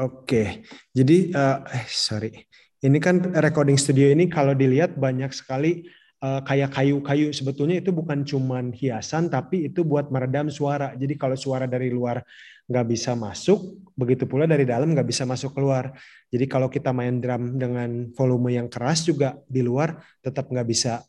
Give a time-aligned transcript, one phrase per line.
[0.00, 0.64] Oke,
[0.96, 2.32] jadi uh, eh sorry,
[2.80, 5.84] ini kan recording studio ini kalau dilihat banyak sekali
[6.24, 7.28] uh, kayak kayu-kayu.
[7.36, 10.96] Sebetulnya itu bukan cuman hiasan, tapi itu buat meredam suara.
[10.96, 12.24] Jadi kalau suara dari luar
[12.64, 15.92] nggak bisa masuk, begitu pula dari dalam nggak bisa masuk keluar.
[16.32, 21.04] Jadi kalau kita main drum dengan volume yang keras juga di luar tetap nggak bisa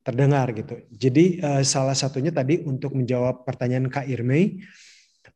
[0.00, 0.80] terdengar gitu.
[0.88, 4.64] Jadi uh, salah satunya tadi untuk menjawab pertanyaan Kak Irmei,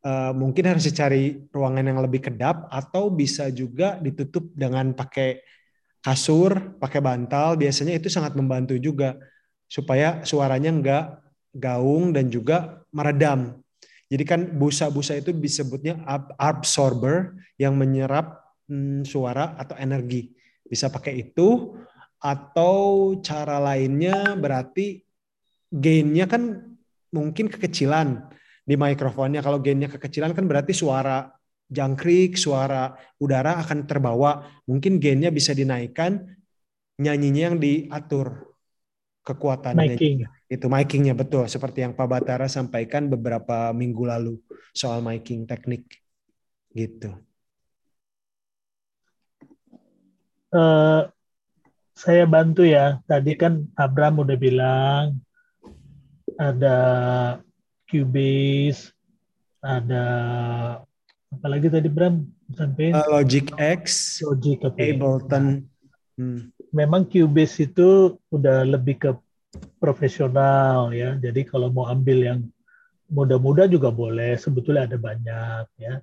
[0.04, 5.40] uh, mungkin harus dicari ruangan yang lebih kedap atau bisa juga ditutup dengan pakai
[6.04, 7.56] kasur, pakai bantal.
[7.56, 9.16] Biasanya itu sangat membantu juga
[9.66, 11.04] supaya suaranya enggak
[11.56, 13.64] gaung dan juga meredam.
[14.12, 15.98] Jadi kan busa-busa itu disebutnya
[16.36, 20.30] absorber yang menyerap hmm, suara atau energi.
[20.62, 21.74] Bisa pakai itu
[22.20, 25.04] atau cara lainnya berarti
[25.68, 26.72] gainnya kan
[27.12, 28.33] mungkin kekecilan
[28.64, 29.44] di mikrofonnya.
[29.44, 31.28] Kalau gainnya kekecilan kan berarti suara
[31.68, 34.44] jangkrik, suara udara akan terbawa.
[34.64, 36.24] Mungkin gainnya bisa dinaikkan,
[36.98, 38.56] nyanyinya yang diatur
[39.24, 39.96] kekuatannya.
[39.96, 40.16] Miking.
[40.48, 44.34] Itu mikingnya betul, seperti yang Pak Batara sampaikan beberapa minggu lalu
[44.76, 45.88] soal miking teknik.
[46.74, 47.10] Gitu.
[50.54, 51.10] Uh,
[51.96, 53.00] saya bantu ya.
[53.08, 55.18] Tadi kan Abram udah bilang
[56.38, 56.76] ada
[57.94, 58.90] Cubase,
[59.62, 60.04] ada
[61.30, 64.98] apa lagi tadi Bram sampai uh, Logic X, Logic okay.
[64.98, 65.62] Ableton.
[66.18, 66.50] Hmm.
[66.74, 69.10] Memang Cubase itu udah lebih ke
[69.78, 71.14] profesional ya.
[71.22, 72.40] Jadi kalau mau ambil yang
[73.06, 74.34] muda-muda juga boleh.
[74.42, 76.02] Sebetulnya ada banyak ya.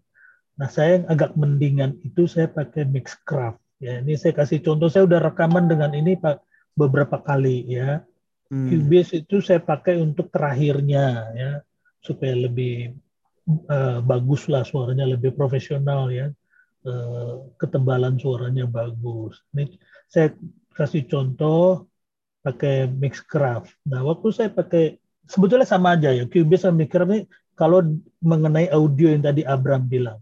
[0.55, 3.99] Nah saya yang agak mendingan itu saya pakai Mixcraft ya.
[3.99, 4.87] Ini saya kasih contoh.
[4.87, 6.39] Saya udah rekaman dengan ini pak
[6.71, 7.99] beberapa kali ya.
[8.47, 8.71] Hmm.
[8.71, 11.51] Cubase itu saya pakai untuk terakhirnya ya
[12.01, 12.97] supaya lebih
[13.69, 16.29] uh, bagus lah suaranya lebih profesional ya.
[16.81, 19.37] Uh, ketebalan suaranya bagus.
[19.53, 19.77] Ini
[20.09, 20.33] saya
[20.73, 21.85] kasih contoh
[22.41, 23.77] pakai Mixcraft.
[23.85, 24.97] Nah waktu saya pakai
[25.29, 26.25] sebetulnya sama aja ya.
[26.25, 27.21] Cubase sama Mixcraft ini
[27.53, 27.85] kalau
[28.17, 30.17] mengenai audio yang tadi Abram bilang.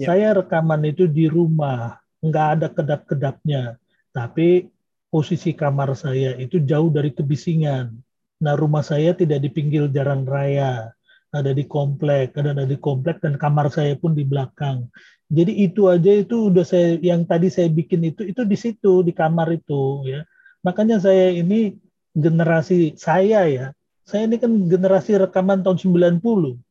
[0.00, 0.16] Ya.
[0.16, 3.76] saya rekaman itu di rumah nggak ada kedap-kedapnya.
[4.16, 4.72] Tapi
[5.12, 7.92] posisi kamar saya itu jauh dari kebisingan.
[8.40, 10.96] Nah, rumah saya tidak di pinggir jalan raya
[11.30, 14.90] ada di komplek, ada di komplek dan kamar saya pun di belakang.
[15.30, 19.14] Jadi itu aja itu udah saya yang tadi saya bikin itu itu di situ di
[19.14, 20.26] kamar itu ya.
[20.66, 21.78] Makanya saya ini
[22.18, 23.66] generasi saya ya.
[24.02, 26.18] Saya ini kan generasi rekaman tahun 90.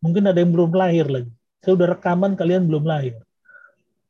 [0.04, 1.32] Mungkin ada yang belum lahir lagi.
[1.64, 3.16] Saya udah rekaman kalian belum lahir.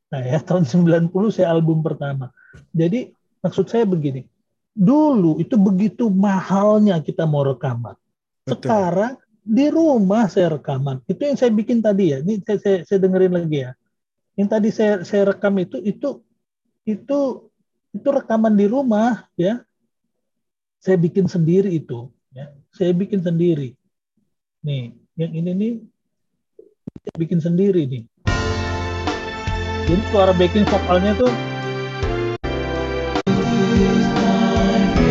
[0.10, 2.34] Nah ya tahun 90 saya album pertama.
[2.74, 3.14] Jadi
[3.46, 4.26] maksud saya begini.
[4.74, 7.94] Dulu itu begitu mahalnya kita mau rekaman.
[8.50, 11.02] Sekarang di rumah saya rekaman.
[11.08, 12.18] Itu yang saya bikin tadi ya.
[12.22, 13.72] Ini saya, saya, saya dengerin lagi ya.
[14.36, 16.24] Yang tadi saya saya rekam itu itu
[16.88, 17.20] itu
[17.92, 19.64] itu rekaman di rumah ya.
[20.80, 22.52] Saya bikin sendiri itu ya.
[22.72, 23.76] Saya bikin sendiri.
[24.64, 25.74] Nih, yang ini nih
[27.04, 28.04] saya bikin sendiri nih.
[29.90, 31.34] Jadi suara backing vokalnya tuh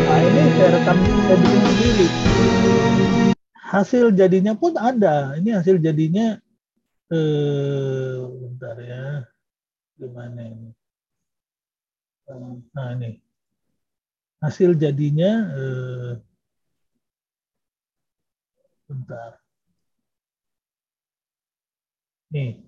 [0.09, 2.07] Nah, ini saya rekam saya bikin sendiri
[3.69, 5.37] hasil jadinya pun ada.
[5.37, 6.41] Ini hasil jadinya
[7.13, 9.05] eh bentar ya.
[10.01, 10.71] Gimana ini?
[12.75, 13.11] Nah, ini.
[14.43, 16.13] Hasil jadinya eh
[18.89, 19.33] bentar.
[22.33, 22.61] Nih.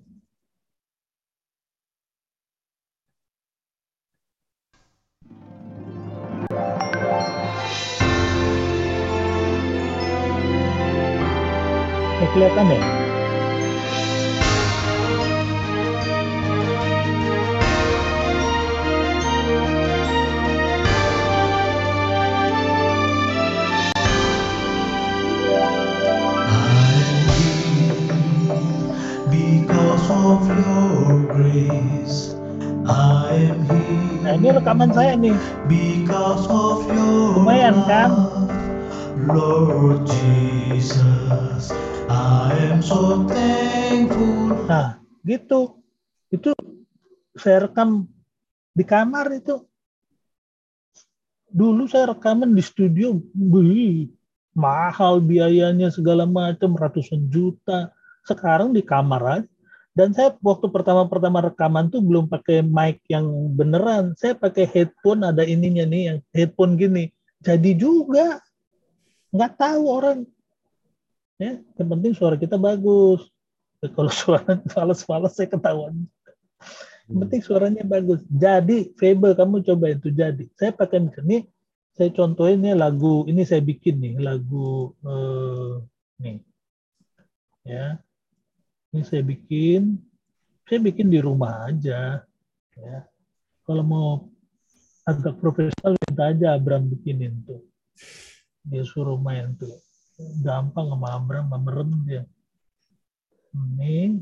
[12.21, 12.81] Kayak kelihatan ya?
[34.21, 35.33] Nah ini rekaman saya nih.
[37.33, 38.13] Lumayan kan?
[39.25, 41.73] Lord Jesus.
[42.81, 44.67] So thankful.
[44.67, 45.79] Nah, gitu.
[46.33, 46.55] Itu
[47.37, 48.09] saya rekam
[48.75, 49.63] di kamar itu.
[51.51, 54.07] Dulu saya rekaman di studio, wih,
[54.55, 57.91] mahal biayanya segala macam, ratusan juta.
[58.23, 59.51] Sekarang di kamar aja.
[59.91, 63.27] Dan saya waktu pertama-pertama rekaman tuh belum pakai mic yang
[63.59, 64.15] beneran.
[64.15, 67.11] Saya pakai headphone, ada ininya nih, yang headphone gini.
[67.43, 68.39] Jadi juga.
[69.35, 70.19] Nggak tahu orang
[71.41, 73.25] ya yang penting suara kita bagus
[73.81, 76.05] ya, kalau suara fals-fals saya ketahuan
[77.11, 78.23] penting suaranya bagus.
[78.31, 80.47] Jadi, Fable kamu coba itu jadi.
[80.55, 81.43] Saya pakai ini,
[81.99, 85.75] saya contohin nih lagu ini saya bikin nih lagu eh,
[86.23, 86.39] nih,
[87.67, 87.99] ya.
[88.95, 89.99] Ini saya bikin,
[90.67, 92.23] saya bikin di rumah aja,
[92.79, 92.99] ya.
[93.67, 94.09] Kalau mau
[95.07, 97.63] agak profesional minta aja Abram bikinin tuh.
[98.67, 99.79] Dia suruh main tuh.
[100.41, 102.23] Gampang sama Abram, merem dia.
[103.51, 104.21] Ini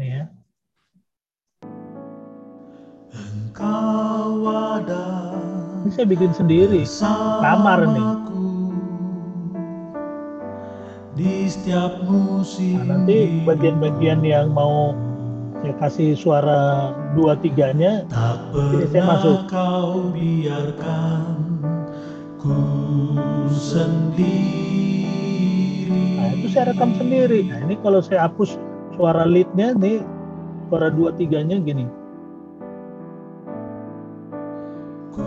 [0.00, 0.24] Nih ya.
[3.10, 5.06] Engkau ada
[5.84, 6.82] Ini saya bikin sendiri.
[7.44, 8.08] Kamar nih.
[11.20, 14.96] Di setiap musim Nah, nanti bagian-bagian yang mau
[15.60, 19.36] saya kasih suara dua tiganya Tak Jadi saya pernah masuk.
[19.48, 21.24] kau biarkan
[22.40, 22.56] ku
[23.52, 24.48] sendiri
[25.90, 27.48] Nah, itu saya rekam sendiri.
[27.48, 28.54] Nah, ini kalau saya hapus
[28.94, 30.04] suara leadnya, nih
[30.68, 31.88] suara dua tiganya gini.
[35.10, 35.26] Ku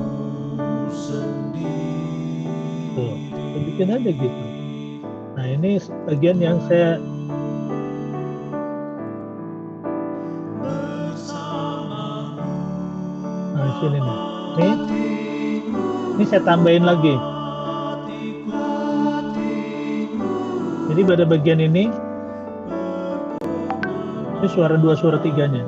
[0.87, 2.47] sendiri
[2.95, 3.15] Tuh,
[3.67, 4.43] bikin aja gitu.
[5.33, 7.01] Nah, ini bagian yang saya
[13.83, 14.17] sini nih.
[14.55, 14.75] Nih,
[16.15, 17.19] ini saya tambahin lagi.
[20.93, 21.91] Jadi pada bagian ini,
[24.39, 25.67] ini suara dua suara tiganya.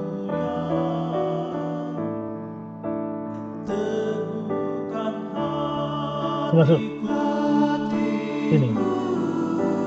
[6.55, 6.79] Masuk.
[8.47, 8.71] Sini.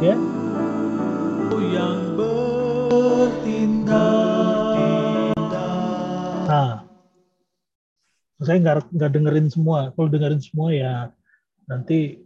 [0.04, 0.14] Ya,
[1.74, 4.17] yang bertindak
[8.48, 9.92] saya nggak nggak dengerin semua.
[9.92, 10.92] Kalau dengerin semua ya
[11.68, 12.24] nanti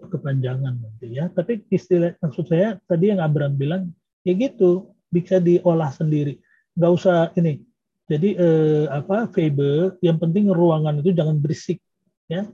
[0.00, 1.28] kepanjangan nanti ya.
[1.28, 3.82] Tapi istilah maksud saya tadi yang Abraham bilang
[4.24, 6.40] ya gitu bisa diolah sendiri.
[6.72, 7.60] Nggak usah ini.
[8.08, 11.84] Jadi eh, apa Faber yang penting ruangan itu jangan berisik
[12.24, 12.48] ya.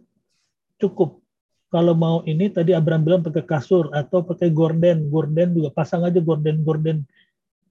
[0.83, 1.23] Cukup.
[1.71, 6.19] Kalau mau ini tadi Abraham bilang pakai kasur atau pakai gorden, gorden juga pasang aja
[6.19, 7.03] gorden gorden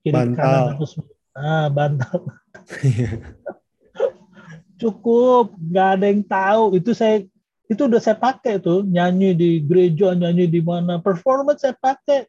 [0.03, 0.35] kiri Bantal.
[0.39, 1.11] kanan atau semua.
[1.33, 2.29] Ah, bantal
[4.77, 6.63] cukup nggak ada yang tahu.
[6.77, 7.25] Itu saya
[7.69, 8.85] itu udah saya pakai tuh.
[8.85, 10.99] Nyanyi di gereja nyanyi di mana.
[10.99, 12.27] Performance saya pakai.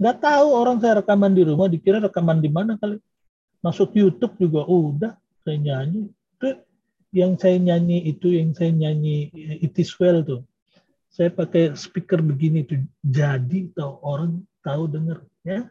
[0.00, 2.96] Nggak tahu orang saya rekaman di rumah dikira rekaman di mana kali.
[3.60, 5.12] Masuk YouTube juga udah
[5.44, 6.08] saya nyanyi.
[6.08, 6.48] Itu
[7.10, 9.28] yang saya nyanyi itu yang saya nyanyi
[9.60, 10.42] it is well tuh.
[11.10, 12.80] Saya pakai speaker begini tuh.
[13.04, 15.68] Jadi tahu orang tahu denger ya.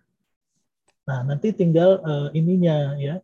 [1.10, 3.18] Nah nanti tinggal eh, ininya ya.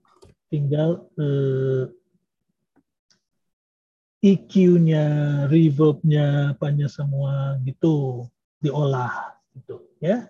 [0.49, 1.85] Tinggal eh,
[4.25, 5.05] EQ-nya,
[5.45, 8.25] reverb-nya, apanya semua gitu
[8.57, 10.25] diolah gitu ya.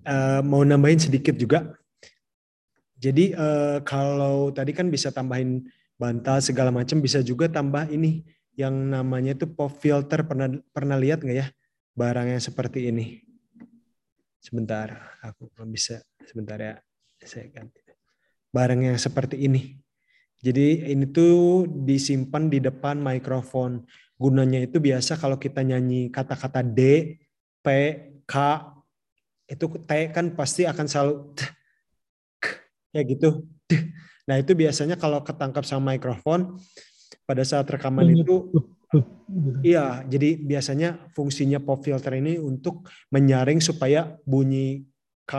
[0.00, 1.76] Eh, mau nambahin sedikit juga.
[3.00, 5.68] Jadi eh, kalau tadi kan bisa tambahin
[6.00, 8.24] bantal segala macam, bisa juga tambah ini
[8.56, 10.24] yang namanya itu pop filter.
[10.24, 11.46] Pernah pernah lihat nggak ya
[11.96, 13.20] barang yang seperti ini?
[14.40, 16.00] Sebentar, aku belum bisa.
[16.24, 16.80] Sebentar ya,
[17.20, 17.80] saya ganti.
[18.48, 19.79] Barang yang seperti ini.
[20.40, 23.84] Jadi ini tuh disimpan di depan mikrofon.
[24.16, 26.80] Gunanya itu biasa kalau kita nyanyi kata-kata D,
[27.60, 27.66] P,
[28.24, 28.34] K,
[29.50, 31.52] itu T kan pasti akan selalu t-
[32.40, 32.44] k,
[32.94, 33.44] ya gitu.
[34.30, 36.56] Nah itu biasanya kalau ketangkap sama mikrofon
[37.26, 38.46] pada saat rekaman itu
[39.62, 44.86] iya jadi biasanya fungsinya pop filter ini untuk menyaring supaya bunyi
[45.26, 45.34] K,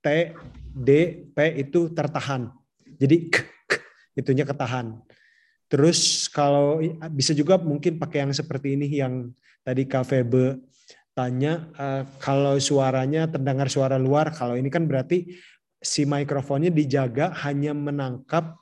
[0.00, 0.32] T,
[0.72, 0.90] D,
[1.30, 2.48] P itu tertahan.
[2.96, 3.44] Jadi k,
[4.16, 4.98] itunya ketahan.
[5.68, 6.80] Terus kalau
[7.12, 9.30] bisa juga mungkin pakai yang seperti ini yang
[9.66, 10.62] tadi Kak Febe
[11.12, 15.36] tanya eh, kalau suaranya terdengar suara luar, kalau ini kan berarti
[15.76, 18.56] si mikrofonnya dijaga hanya menangkap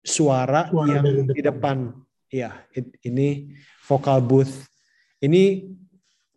[0.00, 1.44] suara, Suara yang di depan.
[1.50, 1.78] depan.
[2.30, 3.52] Iya, it- ini
[3.84, 4.70] vocal booth.
[5.20, 5.66] Ini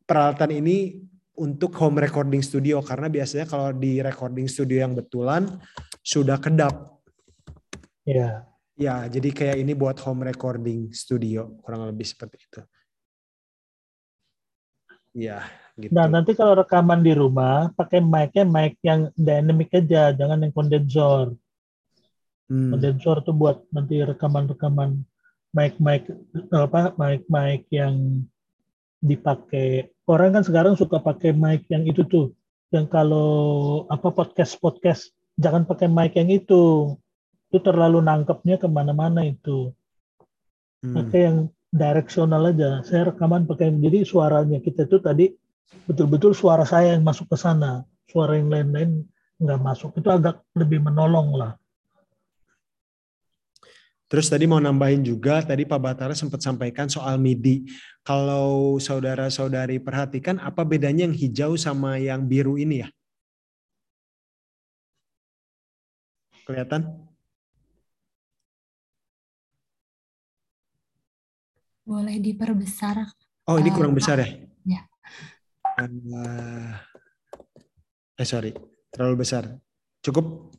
[0.04, 1.00] peralatan ini
[1.34, 5.48] untuk home recording studio karena biasanya kalau di recording studio yang betulan
[6.06, 7.02] sudah kedap.
[8.06, 8.46] Ya.
[8.74, 12.62] Ya, jadi kayak ini buat home recording studio, kurang lebih seperti itu.
[15.14, 15.46] Ya,
[15.78, 15.94] gitu.
[15.94, 21.38] Nah, nanti kalau rekaman di rumah, pakai mic-nya mic yang dynamic aja, jangan yang kondensor.
[22.50, 25.06] Hmm, Kondensor tuh buat nanti rekaman-rekaman
[25.54, 26.10] mic-mic
[26.50, 28.26] apa mic-mic yang
[29.06, 29.94] dipakai.
[30.10, 32.34] Orang kan sekarang suka pakai mic yang itu tuh,
[32.74, 36.98] yang kalau apa podcast-podcast jangan pakai mic yang itu.
[37.54, 39.70] Itu terlalu nangkepnya ke mana-mana itu.
[40.82, 41.38] hmm, Pakai yang
[41.70, 42.82] directional aja.
[42.82, 45.30] Saya rekaman pakai jadi suaranya kita itu tadi
[45.86, 49.06] betul-betul suara saya yang masuk ke sana, suara yang lain-lain
[49.38, 49.94] nggak masuk.
[50.02, 51.54] Itu agak lebih menolong lah.
[54.10, 57.66] Terus tadi mau nambahin juga, tadi Pak Batara sempat sampaikan soal MIDI.
[58.06, 62.90] Kalau saudara-saudari perhatikan, apa bedanya yang hijau sama yang biru ini ya?
[66.46, 67.03] Kelihatan?
[71.84, 73.04] Boleh diperbesar.
[73.44, 74.28] Oh, ini Eh, kurang besar ya?
[74.64, 74.82] Ya.
[75.84, 76.72] Eh,
[78.24, 78.56] eh sorry,
[78.88, 79.60] terlalu besar.
[80.00, 80.56] Cukup.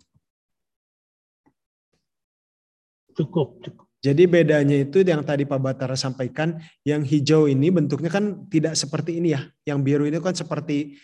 [3.16, 3.86] Cukup, cukup.
[4.04, 9.16] Jadi bedanya itu yang tadi Pak Batara sampaikan, yang hijau ini bentuknya kan tidak seperti
[9.16, 9.48] ini ya.
[9.64, 11.00] Yang biru ini kan seperti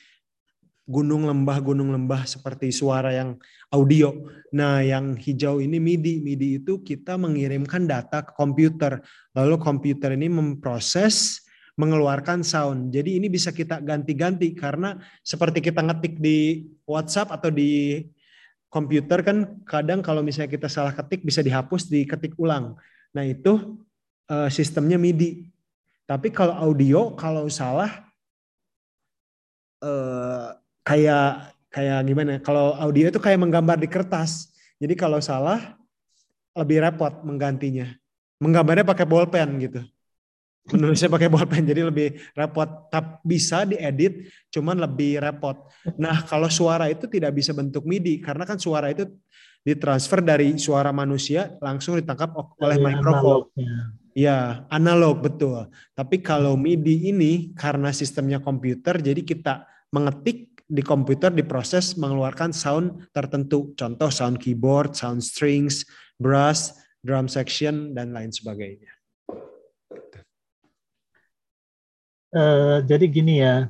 [0.91, 3.39] gunung lembah gunung lembah seperti suara yang
[3.71, 4.11] audio.
[4.51, 6.19] Nah, yang hijau ini MIDI.
[6.19, 8.99] MIDI itu kita mengirimkan data ke komputer.
[9.39, 11.47] Lalu komputer ini memproses
[11.79, 12.91] mengeluarkan sound.
[12.91, 18.03] Jadi ini bisa kita ganti-ganti karena seperti kita ngetik di WhatsApp atau di
[18.67, 22.75] komputer kan kadang kalau misalnya kita salah ketik bisa dihapus diketik ulang.
[23.15, 23.79] Nah, itu
[24.27, 25.47] eh, sistemnya MIDI.
[26.11, 28.11] Tapi kalau audio kalau salah
[29.79, 30.60] eh,
[30.91, 32.31] kayak kayak gimana?
[32.37, 34.51] ya, Kalau audio itu kayak menggambar di kertas.
[34.83, 35.79] Jadi kalau salah
[36.59, 37.87] lebih repot menggantinya.
[38.43, 39.81] Menggambarnya pakai bolpen gitu.
[40.71, 42.91] Menulisnya pakai bolpen jadi lebih repot.
[42.91, 45.71] Tapi bisa diedit, cuman lebih repot.
[45.95, 49.07] Nah kalau suara itu tidak bisa bentuk MIDI karena kan suara itu
[49.61, 53.45] ditransfer dari suara manusia langsung ditangkap oleh Dari mikrofon.
[53.53, 53.73] analognya.
[54.11, 55.71] Ya, analog betul.
[55.95, 63.11] Tapi kalau MIDI ini karena sistemnya komputer, jadi kita mengetik di komputer diproses mengeluarkan sound
[63.11, 63.75] tertentu.
[63.75, 65.83] Contoh sound keyboard, sound strings,
[66.15, 68.95] brass, drum section dan lain sebagainya.
[72.31, 73.67] Eh, jadi gini ya,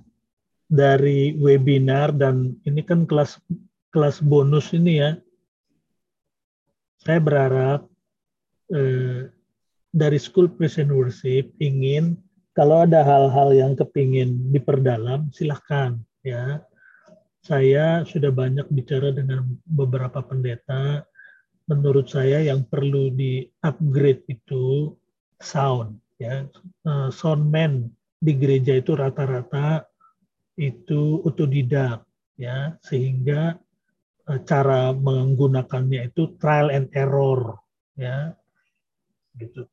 [0.69, 3.41] dari webinar dan ini kan kelas
[3.89, 5.17] kelas bonus ini ya,
[7.01, 7.89] saya berharap
[8.69, 9.33] eh,
[9.91, 12.21] dari School Present Worship ingin
[12.53, 16.61] kalau ada hal-hal yang kepingin diperdalam, silahkan ya.
[17.41, 21.09] Saya sudah banyak bicara dengan beberapa pendeta.
[21.65, 24.93] Menurut saya yang perlu di-upgrade itu
[25.41, 26.45] sound ya.
[26.85, 27.89] Eh, Soundman
[28.21, 29.89] di gereja itu rata-rata
[30.61, 32.05] itu otodidak
[32.37, 32.77] ya.
[32.85, 33.57] Sehingga
[34.29, 37.57] eh, cara menggunakannya itu trial and error
[37.97, 38.37] ya.
[39.41, 39.65] Gitu.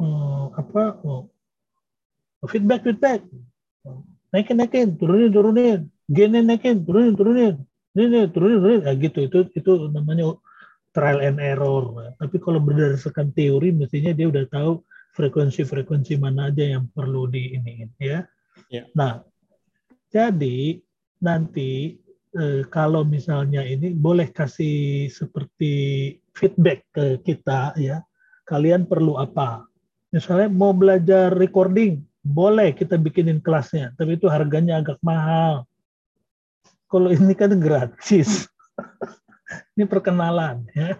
[0.00, 0.96] Eh, apa?
[1.04, 1.28] Oh,
[2.48, 3.20] feedback feedback.
[4.32, 5.80] Naikin naikin turunin turunin
[6.10, 7.54] gainin naikin turunin turunin
[7.94, 10.34] ini turunin turunin nah, gitu itu itu namanya
[10.90, 14.82] trial and error tapi kalau berdasarkan teori mestinya dia udah tahu
[15.14, 18.22] frekuensi-frekuensi mana aja yang perlu di ini ya.
[18.70, 18.86] Ya.
[18.94, 19.26] Nah,
[20.10, 20.78] jadi
[21.22, 21.98] nanti
[22.34, 25.72] eh, kalau misalnya ini boleh kasih seperti
[26.34, 28.02] feedback ke kita ya.
[28.46, 29.62] Kalian perlu apa?
[30.10, 35.69] Misalnya mau belajar recording, boleh kita bikinin kelasnya, tapi itu harganya agak mahal.
[36.90, 38.50] Kalau ini kan gratis.
[39.78, 40.98] ini perkenalan ya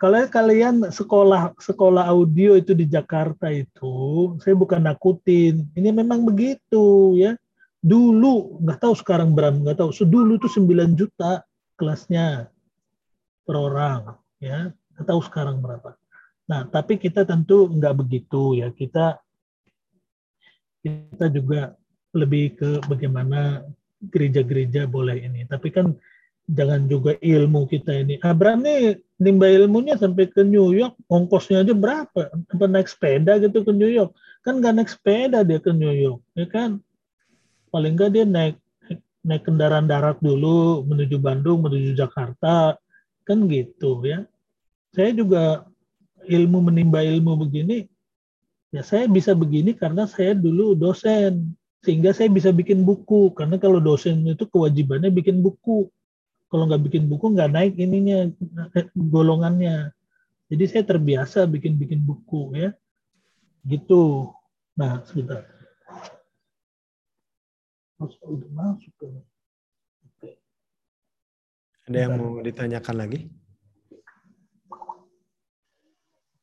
[0.00, 5.68] kalau kalian sekolah sekolah audio itu di Jakarta itu, saya bukan nakutin.
[5.76, 7.36] Ini memang begitu ya.
[7.84, 9.92] Dulu nggak tahu sekarang berapa nggak tahu.
[9.92, 11.44] Sedulu itu 9 juta
[11.76, 12.48] kelasnya
[13.44, 14.72] per orang ya.
[14.96, 15.92] Nggak tahu sekarang berapa.
[16.48, 18.72] Nah, tapi kita tentu nggak begitu ya.
[18.72, 19.20] Kita
[20.80, 21.76] kita juga
[22.16, 23.68] lebih ke bagaimana
[24.00, 25.44] gereja-gereja boleh ini.
[25.44, 25.92] Tapi kan
[26.50, 28.18] jangan juga ilmu kita ini.
[28.24, 32.32] Abraham nih nimba ilmunya sampai ke New York, ongkosnya aja berapa?
[32.32, 34.16] Apa naik sepeda gitu ke New York?
[34.42, 36.80] Kan nggak naik sepeda dia ke New York, ya kan?
[37.70, 38.56] Paling nggak dia naik
[39.20, 42.80] naik kendaraan darat dulu menuju Bandung, menuju Jakarta,
[43.28, 44.24] kan gitu ya.
[44.96, 45.68] Saya juga
[46.26, 47.86] ilmu menimba ilmu begini,
[48.74, 53.32] ya saya bisa begini karena saya dulu dosen, sehingga saya bisa bikin buku.
[53.32, 55.88] Karena kalau dosen itu kewajibannya bikin buku
[56.50, 58.26] kalau nggak bikin buku nggak naik ininya
[58.74, 59.94] eh, golongannya.
[60.50, 62.74] Jadi saya terbiasa bikin-bikin buku ya,
[63.62, 64.34] gitu.
[64.74, 65.46] Nah sebentar.
[68.02, 69.06] Masuk udah masuk ke.
[71.86, 73.30] Ada yang mau ditanyakan lagi?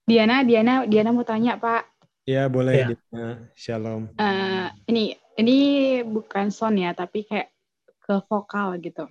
[0.08, 1.84] Diana, Diana, Diana mau tanya Pak.
[2.24, 2.80] Ya boleh.
[2.80, 2.88] Ya.
[2.96, 3.28] Dina.
[3.60, 4.08] Shalom.
[4.16, 5.58] Eh, ini ini
[6.02, 7.54] bukan sound ya, tapi kayak
[8.02, 9.06] ke vokal gitu.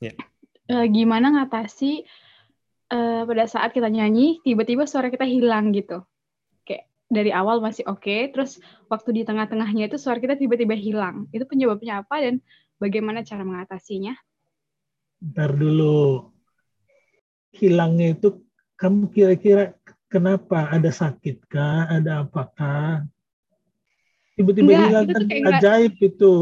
[0.00, 0.16] Ya.
[0.70, 2.06] Eh, gimana ngatasi
[2.90, 6.00] eh, pada saat kita nyanyi tiba-tiba suara kita hilang gitu?
[6.64, 8.56] Kayak dari awal masih oke, terus
[8.88, 11.28] waktu di tengah-tengahnya itu suara kita tiba-tiba hilang.
[11.34, 12.40] Itu penyebabnya apa dan
[12.80, 14.16] bagaimana cara mengatasinya?
[15.20, 16.32] Ntar dulu.
[17.50, 18.46] Hilangnya itu
[18.80, 19.76] kamu kira-kira
[20.08, 20.72] kenapa?
[20.72, 21.90] Ada sakit kah?
[21.90, 23.04] Ada apakah?
[24.40, 26.34] Tiba-tiba hilang itu kan kayak enggak- ajaib itu.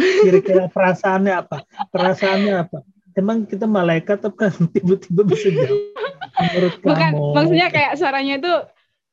[0.24, 1.56] Kira-kira perasaannya apa?
[1.92, 2.78] Perasaannya apa?
[3.12, 5.84] Emang kita malaikat apa kan tiba-tiba bisa jawab?
[6.40, 7.24] Menurut Bukan, kamu?
[7.36, 8.52] maksudnya kayak suaranya itu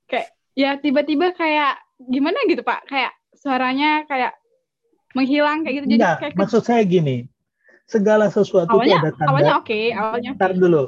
[0.07, 2.87] kayak ya tiba-tiba kayak gimana gitu Pak?
[2.87, 4.31] Kayak suaranya kayak
[5.11, 5.85] menghilang kayak gitu.
[5.91, 7.27] Jadi Enggak, kayak maksud saya gini.
[7.87, 9.27] Segala sesuatu itu awalnya ada tanda.
[9.31, 10.83] awalnya oke, awalnya Ntar dulu.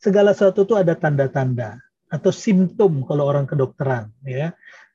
[0.00, 1.76] Segala sesuatu itu ada tanda-tanda
[2.12, 4.52] atau simptom kalau orang kedokteran, ya.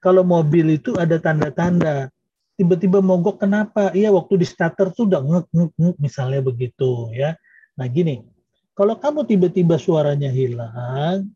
[0.07, 2.07] Kalau mobil itu ada tanda-tanda.
[2.55, 3.91] Tiba-tiba mogok kenapa?
[3.91, 7.35] Iya, waktu di starter tuh udah ngek ngek ngek misalnya begitu, ya.
[7.75, 8.23] Nah, gini.
[8.71, 11.27] Kalau kamu tiba-tiba suaranya hilang,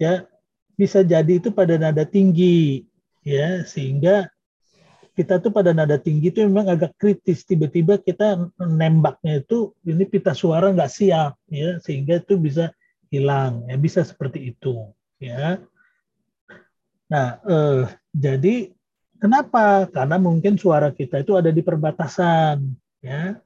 [0.00, 0.24] ya
[0.72, 2.88] bisa jadi itu pada nada tinggi,
[3.28, 4.32] ya, sehingga
[5.12, 10.30] kita tuh pada nada tinggi itu memang agak kritis tiba-tiba kita nembaknya itu ini pita
[10.30, 12.70] suara nggak siap ya sehingga itu bisa
[13.10, 14.86] hilang ya bisa seperti itu
[15.18, 15.58] ya
[17.08, 18.72] nah eh, jadi
[19.20, 19.90] kenapa?
[19.90, 22.62] Karena mungkin suara kita itu ada di perbatasan
[23.02, 23.36] ya.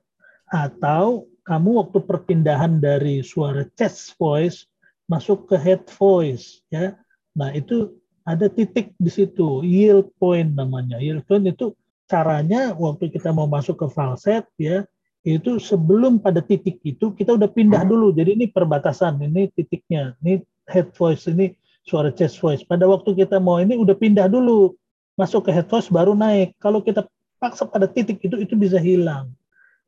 [0.52, 4.68] Atau kamu waktu perpindahan dari suara chest voice
[5.08, 6.94] masuk ke head voice ya.
[7.34, 11.00] Nah itu ada titik di situ yield point namanya.
[11.00, 11.74] Yield point itu
[12.06, 14.84] caranya waktu kita mau masuk ke falset ya
[15.22, 18.10] itu sebelum pada titik itu kita udah pindah dulu.
[18.12, 23.42] Jadi ini perbatasan ini titiknya ini head voice ini suara chest voice pada waktu kita
[23.42, 24.74] mau ini udah pindah dulu
[25.18, 27.04] masuk ke head voice baru naik kalau kita
[27.42, 29.34] paksa pada titik itu itu bisa hilang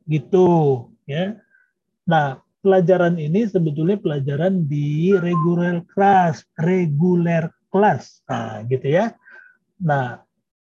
[0.05, 1.39] gitu ya
[2.05, 8.23] nah pelajaran ini sebetulnya pelajaran di regular class regular kelas.
[8.31, 9.11] Nah, gitu ya.
[9.83, 10.23] Nah,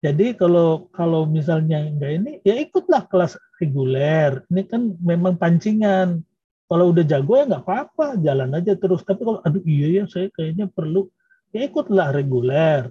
[0.00, 4.40] jadi kalau kalau misalnya enggak ini ya ikutlah kelas reguler.
[4.48, 6.24] Ini kan memang pancingan.
[6.66, 9.07] Kalau udah jago ya nggak apa-apa, jalan aja terus.
[9.07, 11.07] Tapi kalau aduh iya ya saya kayaknya perlu
[11.55, 12.90] ya ikutlah reguler.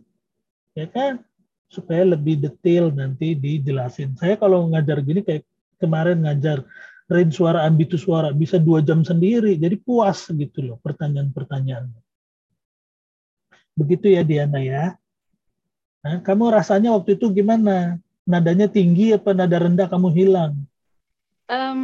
[0.71, 1.19] Ya kan?
[1.67, 4.15] Supaya lebih detail nanti dijelasin.
[4.15, 5.43] Saya kalau ngajar gini kayak
[5.75, 6.63] kemarin ngajar
[7.11, 9.59] range suara ambitus suara bisa dua jam sendiri.
[9.59, 12.01] Jadi puas gitu loh pertanyaan-pertanyaannya.
[13.75, 14.95] Begitu ya Diana ya.
[16.05, 17.99] Nah, kamu rasanya waktu itu gimana?
[18.23, 20.53] Nadanya tinggi apa nada rendah kamu hilang?
[21.45, 21.81] Em,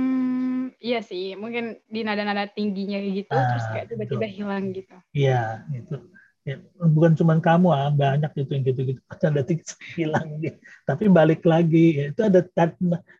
[0.81, 4.95] iya sih, mungkin di nada-nada tingginya gitu, Ah, terus kayak tiba-tiba hilang gitu.
[5.13, 5.95] Iya, itu.
[6.41, 8.99] Ya, bukan cuma kamu ah, banyak itu yang gitu-gitu.
[9.21, 9.63] Nada tinggi
[10.01, 10.57] hilang gitu.
[10.89, 12.41] Tapi balik lagi, ya, itu ada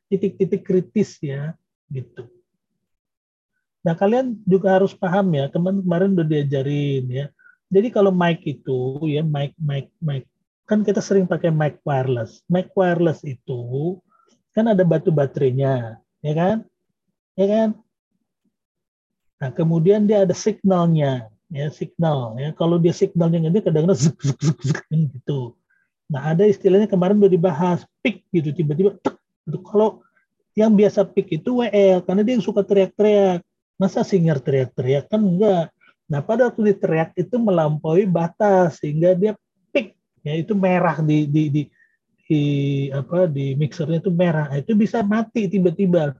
[0.09, 1.53] titik-titik kritis ya,
[1.93, 2.25] gitu.
[3.81, 7.25] Nah, kalian juga harus paham ya, kemarin kemarin udah diajarin ya.
[7.71, 10.27] Jadi kalau mic itu ya mic mic mic
[10.67, 12.45] kan kita sering pakai mic wireless.
[12.51, 13.97] Mic wireless itu
[14.53, 16.57] kan ada batu baterainya, ya kan?
[17.39, 17.69] Ya kan?
[19.41, 22.53] Nah, kemudian dia ada signalnya, ya signal ya.
[22.53, 25.57] Kalau dia signalnya gede kadang-kadang zuk, zuk, zuk, zuk, gitu.
[26.11, 29.17] Nah, ada istilahnya kemarin udah dibahas peak gitu tiba-tiba tek,
[29.47, 29.57] gitu.
[29.65, 30.05] Kalau
[30.53, 33.41] yang biasa peak itu WL karena dia suka teriak-teriak.
[33.81, 35.73] Masa singer teriak-teriak kan enggak.
[36.05, 39.33] Nah, pada waktu diteriak itu melampaui batas sehingga dia
[39.73, 41.63] peak, ya itu merah di di di,
[42.27, 42.43] di
[42.93, 44.53] apa di mixernya itu merah.
[44.53, 46.13] Nah, itu bisa mati tiba-tiba.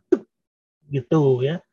[0.91, 1.63] Gitu ya.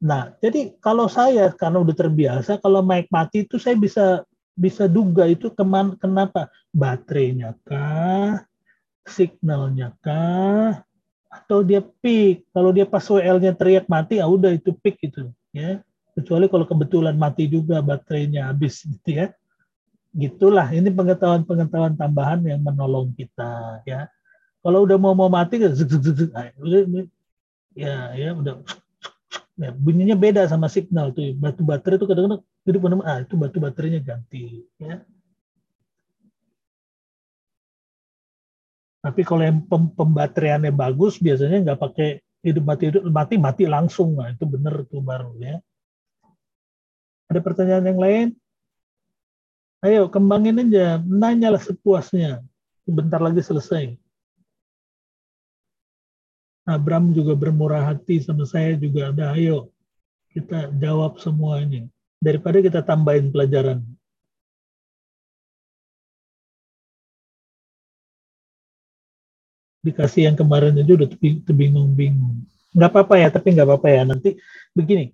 [0.00, 4.24] Nah, jadi kalau saya karena udah terbiasa kalau mic mati itu saya bisa
[4.56, 6.48] bisa duga itu keman, kenapa?
[6.72, 8.42] Baterainya kah?
[9.04, 10.82] Signalnya kah?
[11.28, 12.48] Atau dia peak?
[12.50, 15.78] Kalau dia pas WL-nya teriak mati, ah udah itu peak gitu ya
[16.14, 19.34] kecuali kalau kebetulan mati juga baterainya habis gitu ya
[20.14, 24.06] gitulah ini pengetahuan-pengetahuan tambahan yang menolong kita ya
[24.62, 25.58] kalau udah mau mau mati
[27.74, 28.62] ya ya udah.
[29.54, 31.30] Ya, bunyinya beda sama signal tuh.
[31.38, 34.98] Batu baterai itu kadang-kadang jadi benar ah itu batu baterainya ganti ya.
[39.04, 42.08] Tapi kalau yang pem pembateraiannya bagus biasanya nggak pakai
[42.42, 44.18] hidup mati hidup mati mati langsung.
[44.18, 45.62] Nah itu benar tuh baru ya.
[47.30, 48.26] Ada pertanyaan yang lain?
[49.86, 50.98] Ayo kembangin aja.
[51.04, 52.42] Nanyalah sepuasnya.
[52.88, 54.03] Bentar lagi selesai
[56.64, 59.68] Abram juga bermurah hati sama saya juga ada ayo
[60.32, 61.86] kita jawab semua ini
[62.18, 63.84] daripada kita tambahin pelajaran
[69.84, 71.08] dikasih yang kemarin aja udah
[71.44, 72.40] terbingung-bingung.
[72.72, 74.02] Nggak apa-apa ya, tapi nggak apa-apa ya.
[74.08, 74.30] Nanti
[74.72, 75.12] begini,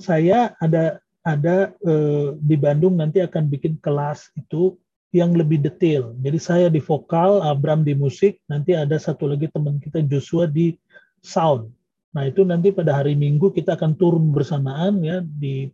[0.00, 4.80] saya ada ada eh, di Bandung nanti akan bikin kelas itu
[5.12, 6.12] yang lebih detail.
[6.20, 10.76] Jadi saya di vokal, Abram di musik, nanti ada satu lagi teman kita Joshua di
[11.24, 11.72] sound.
[12.12, 15.72] Nah itu nanti pada hari Minggu kita akan turun bersamaan ya di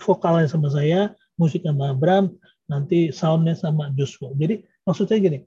[0.00, 2.32] vokalnya sama saya, musik sama Abram,
[2.68, 4.32] nanti soundnya sama Joshua.
[4.36, 5.38] Jadi maksud saya gini,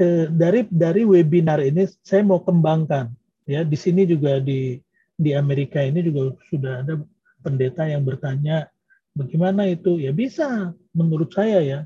[0.00, 3.12] eh, dari dari webinar ini saya mau kembangkan
[3.48, 4.76] ya di sini juga di
[5.16, 7.00] di Amerika ini juga sudah ada
[7.40, 8.68] pendeta yang bertanya
[9.16, 11.78] bagaimana itu ya bisa menurut saya ya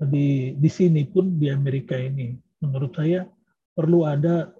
[0.00, 3.28] di di sini pun di Amerika ini menurut saya
[3.74, 4.50] perlu ada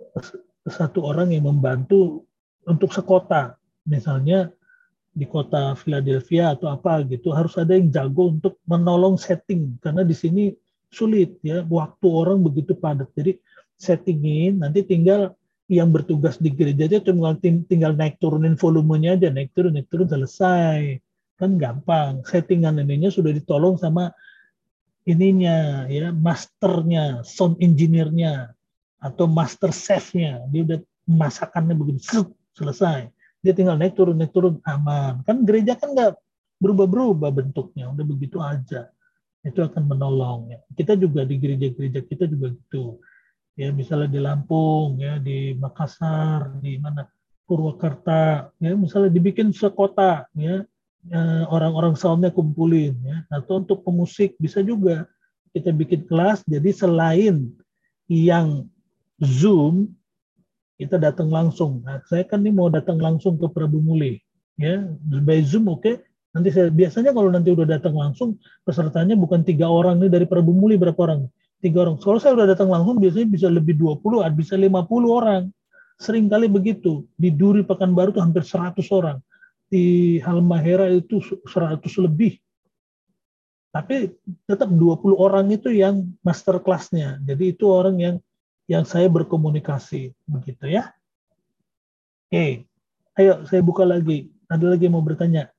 [0.67, 2.25] satu orang yang membantu
[2.65, 3.59] untuk sekota.
[3.85, 4.49] Misalnya
[5.15, 9.79] di kota Philadelphia atau apa gitu harus ada yang jago untuk menolong setting.
[9.79, 10.51] Karena di sini
[10.91, 13.11] sulit ya waktu orang begitu padat.
[13.15, 13.39] Jadi
[13.79, 15.35] settingin nanti tinggal
[15.69, 20.09] yang bertugas di gereja aja tinggal tinggal naik turunin volumenya aja naik turun naik turun
[20.09, 20.99] selesai.
[21.37, 22.23] Kan gampang.
[22.25, 24.15] Settingan ininya sudah ditolong sama
[25.05, 28.57] ininya ya masternya sound engineer-nya
[28.97, 30.41] atau master chef-nya.
[30.49, 32.01] Dia udah masakannya begini
[32.57, 33.13] selesai.
[33.45, 35.21] Dia tinggal naik turun naik turun aman.
[35.29, 36.17] Kan gereja kan nggak
[36.57, 38.89] berubah-berubah bentuknya udah begitu aja.
[39.45, 42.97] Itu akan menolong ya kita juga di gereja-gereja kita juga gitu.
[43.55, 47.07] Ya misalnya di Lampung ya di Makassar di mana
[47.45, 50.65] Purwakarta ya misalnya dibikin sekota ya
[51.53, 55.05] orang-orang soundnya kumpulin ya atau untuk pemusik bisa juga
[55.53, 57.53] kita bikin kelas jadi selain
[58.09, 58.65] yang
[59.21, 59.93] Zoom
[60.75, 61.87] kita datang langsung.
[61.87, 64.19] Nah, saya kan nih mau datang langsung ke Prabu Muli,
[64.59, 65.81] ya by Zoom oke.
[65.83, 65.97] Okay.
[66.35, 68.35] Nanti saya biasanya kalau nanti udah datang langsung
[68.67, 71.31] pesertanya bukan tiga orang nih dari Prabu Muli berapa orang?
[71.63, 72.03] Tiga orang.
[72.03, 74.03] Kalau saya udah datang langsung biasanya bisa lebih 20,
[74.35, 74.75] bisa 50
[75.07, 75.55] orang.
[75.95, 77.07] Sering kali begitu.
[77.15, 79.23] Di Duri Pekanbaru tuh hampir 100 orang.
[79.75, 82.39] Di Halmahera itu 100 lebih.
[83.75, 84.15] Tapi
[84.47, 87.19] tetap 20 orang itu yang master kelasnya.
[87.27, 88.17] Jadi itu orang yang
[88.71, 90.95] yang saya berkomunikasi begitu ya.
[92.31, 92.71] Oke,
[93.19, 94.31] ayo saya buka lagi.
[94.47, 95.51] Ada lagi yang mau bertanya?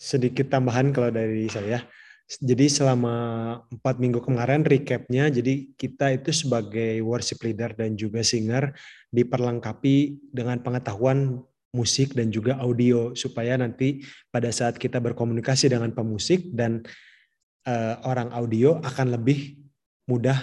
[0.00, 1.84] Sedikit tambahan kalau dari saya.
[2.28, 3.14] Jadi selama
[3.72, 8.76] empat minggu kemarin recapnya, jadi kita itu sebagai worship leader dan juga singer
[9.08, 11.40] diperlengkapi dengan pengetahuan
[11.72, 16.84] musik dan juga audio supaya nanti pada saat kita berkomunikasi dengan pemusik dan
[17.64, 19.56] uh, orang audio akan lebih
[20.08, 20.36] mudah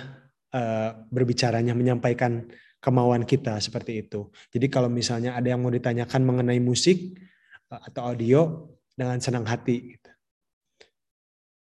[0.53, 2.49] uh, berbicaranya menyampaikan
[2.81, 4.29] kemauan kita seperti itu.
[4.53, 7.17] Jadi kalau misalnya ada yang mau ditanyakan mengenai musik
[7.73, 9.97] uh, atau audio dengan senang hati.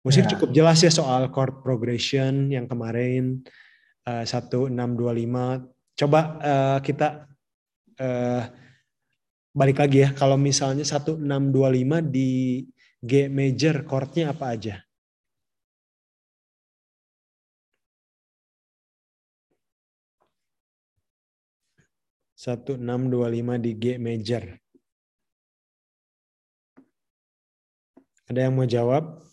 [0.04, 0.36] Musik ya.
[0.36, 3.40] cukup jelas ya soal chord progression yang kemarin
[4.04, 4.76] uh, 1625.
[5.96, 7.24] Coba uh, kita
[7.96, 8.42] uh,
[9.56, 10.12] balik lagi ya.
[10.12, 11.24] Kalau misalnya 1625
[12.12, 12.62] di
[13.00, 14.84] G major chordnya apa aja?
[22.44, 24.44] satu enam dua lima di G major.
[28.28, 29.24] Ada yang mau jawab?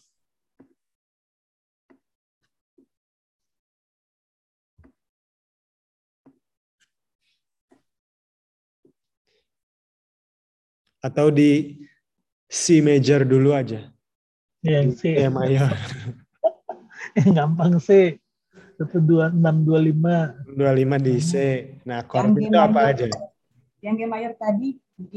[11.01, 11.81] Atau di
[12.45, 13.89] C major dulu aja?
[14.61, 15.01] Yang C.
[15.17, 15.73] E mayor.
[17.35, 18.21] Gampang C.
[18.77, 20.37] Satu dua enam dua lima.
[20.45, 21.33] Dua lima di C.
[21.85, 23.09] Nah, chord itu apa aja?
[23.81, 24.77] Yang G mayor tadi
[25.09, 25.15] G,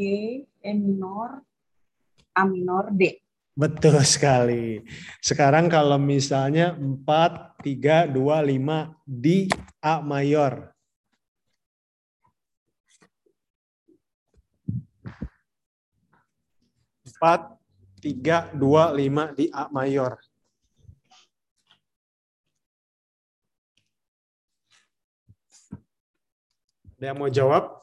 [0.49, 1.45] E minor,
[2.33, 3.21] A minor, D.
[3.55, 4.83] Betul sekali.
[5.23, 9.47] Sekarang kalau misalnya 4, 3, 2, 5 di
[9.79, 10.74] A mayor.
[17.25, 17.57] Empat,
[18.05, 20.21] tiga, dua, lima di A mayor.
[27.01, 27.81] Ada yang mau jawab?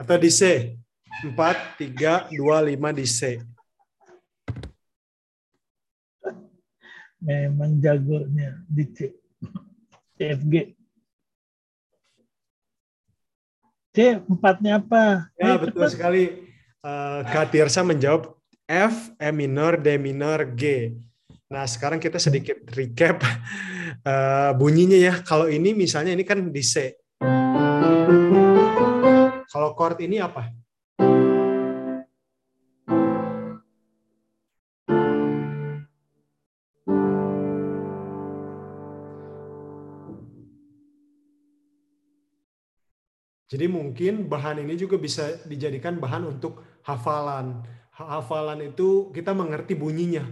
[0.00, 0.80] Atau di C?
[1.28, 3.36] 4, 3, 2, 5 di C.
[7.20, 9.20] Memang jagonya di C.
[10.20, 10.76] CFG.
[13.96, 15.32] C, empatnya apa?
[15.40, 15.92] Ya, Ayo, betul cepat.
[15.96, 16.22] sekali.
[16.84, 18.36] Uh, Kak Tirsa menjawab
[18.68, 20.92] F, E minor, D minor, G.
[21.48, 23.24] Nah, sekarang kita sedikit recap
[24.04, 25.14] uh, bunyinya ya.
[25.24, 27.00] Kalau ini misalnya ini kan di C.
[29.48, 30.52] Kalau chord ini apa?
[43.50, 47.66] Jadi mungkin bahan ini juga bisa dijadikan bahan untuk hafalan.
[47.90, 50.22] Hafalan itu kita mengerti bunyinya,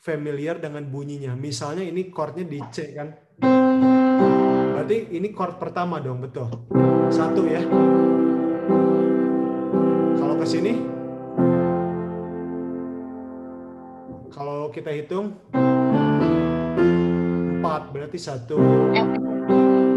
[0.00, 1.36] familiar dengan bunyinya.
[1.36, 3.12] Misalnya ini chordnya di C kan.
[4.72, 6.48] Berarti ini chord pertama dong, betul.
[7.12, 7.60] Satu ya.
[10.16, 10.72] Kalau ke sini
[14.32, 15.36] kalau kita hitung
[17.60, 18.56] empat, berarti satu.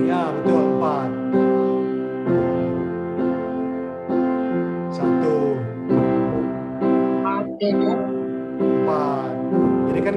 [0.03, 1.09] Ya, betul empat.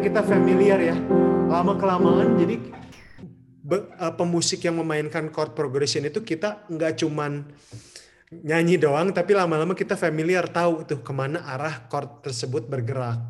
[0.09, 0.97] Kita familiar ya.
[1.53, 2.57] Lama kelamaan jadi
[3.61, 7.45] be- eh, pemusik yang memainkan chord progression itu kita nggak cuman
[8.33, 13.21] nyanyi doang, tapi lama-lama kita familiar tahu tuh ke mana arah chord tersebut bergerak.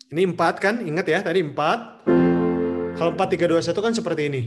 [0.08, 0.74] Ini 4 kan?
[0.80, 2.00] Ingat ya, tadi 4.
[2.96, 4.42] Kalau 4 3 2 1 kan seperti ini.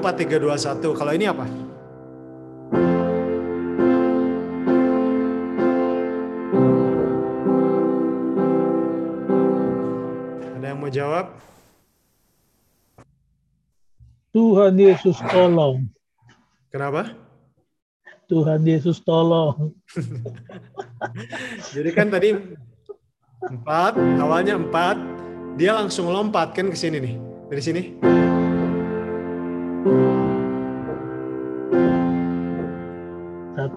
[0.00, 0.96] Itu 4 3 2 1.
[0.96, 1.44] Kalau ini apa?
[10.56, 11.36] Ada yang mau jawab?
[14.32, 15.84] Tuhan Yesus tolong.
[16.72, 17.12] Kenapa?
[18.24, 19.76] Tuhan Yesus tolong.
[21.76, 22.40] Jadi kan tadi
[23.44, 24.96] empat, awalnya empat,
[25.60, 27.14] dia langsung lompat kan ke sini nih,
[27.52, 27.82] dari sini.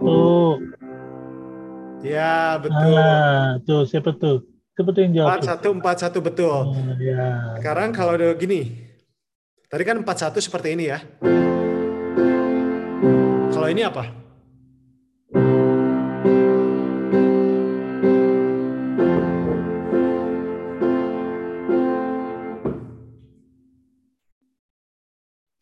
[0.03, 0.59] Satu.
[2.03, 2.99] Ya betul.
[2.99, 4.43] Ah, tuh siapa tuh?
[4.75, 5.39] Siapa tuh yang jawab?
[5.39, 6.59] Empat satu empat satu betul.
[6.75, 7.55] Oh, ya.
[7.55, 8.67] Sekarang kalau udah gini,
[9.71, 10.99] tadi kan empat satu seperti ini ya.
[13.55, 14.03] Kalau ini apa?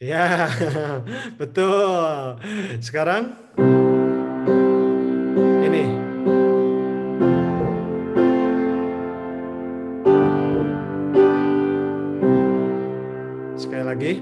[0.01, 0.49] Ya,
[1.41, 2.41] betul.
[2.82, 3.38] Sekarang
[5.62, 5.86] ini.
[13.54, 14.13] Sekali lagi.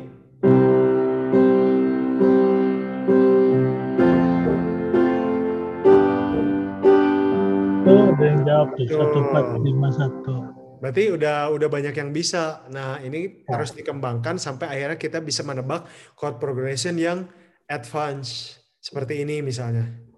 [7.88, 8.86] Tuh ada yang jawab tuh.
[8.86, 10.36] Satu empat lima satu.
[10.80, 12.64] Berarti udah udah banyak yang bisa.
[12.72, 17.28] Nah, ini harus dikembangkan sampai akhirnya kita bisa menebak chord progression yang
[17.68, 20.10] advance seperti ini misalnya.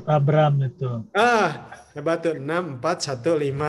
[0.00, 0.90] Chord Abraham itu.
[1.12, 3.68] Ah, hebat tuh 6 4 1 5.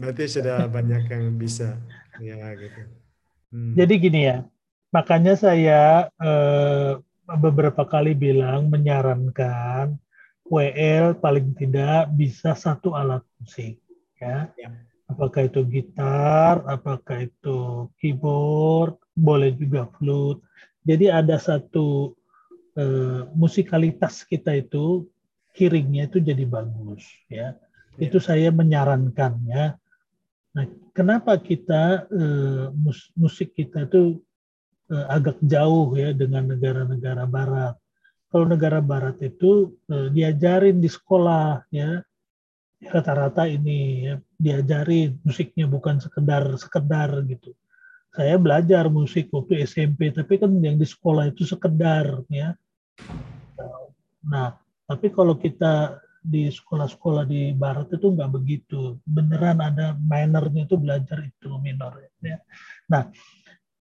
[0.00, 1.80] Berarti sudah banyak yang bisa.
[2.20, 2.80] Ya gitu.
[3.50, 3.74] Hmm.
[3.74, 4.44] Jadi gini ya,
[4.92, 9.96] makanya saya eh, beberapa kali bilang menyarankan
[10.50, 13.80] WL paling tidak bisa satu alat musik,
[14.20, 14.52] ya.
[14.58, 14.68] Ya.
[15.10, 20.38] Apakah itu gitar, apakah itu keyboard, boleh juga flute.
[20.86, 22.14] Jadi ada satu
[22.76, 25.08] eh, musikalitas kita itu
[25.56, 27.58] kiringnya itu jadi bagus, ya.
[27.98, 28.06] Ya.
[28.06, 29.74] Itu saya menyarankan ya.
[30.54, 34.18] Nah, kenapa kita eh, mus- musik kita itu
[34.90, 37.74] eh, agak jauh ya dengan negara-negara barat
[38.30, 41.98] kalau negara barat itu eh, diajarin di sekolah ya
[42.80, 47.52] rata-rata ini ya, diajarin musiknya bukan sekedar sekedar gitu.
[48.10, 52.58] Saya belajar musik waktu SMP tapi kan yang di sekolah itu sekedar ya.
[54.26, 54.58] Nah,
[54.90, 59.00] tapi kalau kita di sekolah-sekolah di barat itu nggak begitu.
[59.08, 62.36] Beneran ada minornya itu belajar itu minor ya.
[62.90, 63.08] Nah,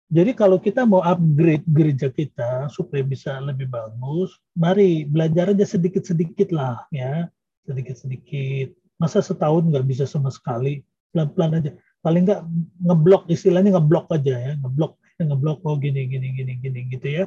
[0.06, 6.54] jadi kalau kita mau upgrade gereja kita supaya bisa lebih bagus, mari belajar aja sedikit-sedikit
[6.54, 7.26] lah ya,
[7.66, 8.74] sedikit-sedikit.
[9.02, 11.70] Masa setahun nggak bisa sama sekali, pelan-pelan aja.
[12.06, 12.42] Paling nggak
[12.86, 17.24] ngeblok istilahnya ngeblok aja ya, ngeblok, ngeblok oh gini gini gini gini gitu ya.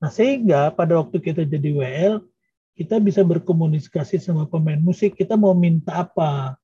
[0.00, 2.24] Nah sehingga pada waktu kita jadi WL,
[2.72, 5.12] kita bisa berkomunikasi sama pemain musik.
[5.12, 6.56] Kita mau minta apa?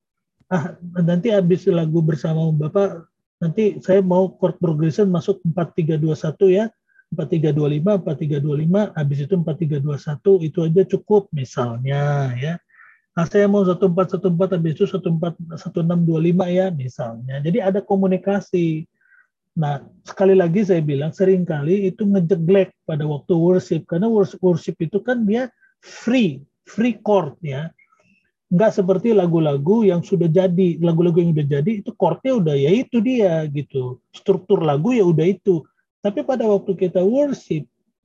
[0.49, 0.73] Ah
[1.05, 3.05] nanti habis lagu bersama Bapak
[3.37, 6.65] nanti saya mau chord progression masuk 4321 ya
[7.13, 12.53] 4325 4325 habis itu 4321 itu aja cukup misalnya ya
[13.15, 17.35] nah saya mau 1414 habis itu 141625 ya misalnya.
[17.39, 18.83] Jadi ada komunikasi.
[19.55, 23.87] Nah sekali lagi saya bilang sering kali itu ngejeglek pada waktu worship.
[23.87, 25.47] Karena worship itu kan dia
[25.79, 27.71] free free chord ya.
[28.51, 30.75] Nggak seperti lagu-lagu yang sudah jadi.
[30.83, 34.03] Lagu-lagu yang udah jadi itu chordnya udah ya itu dia gitu.
[34.11, 35.63] Struktur lagu ya udah itu.
[36.03, 37.63] Tapi pada waktu kita worship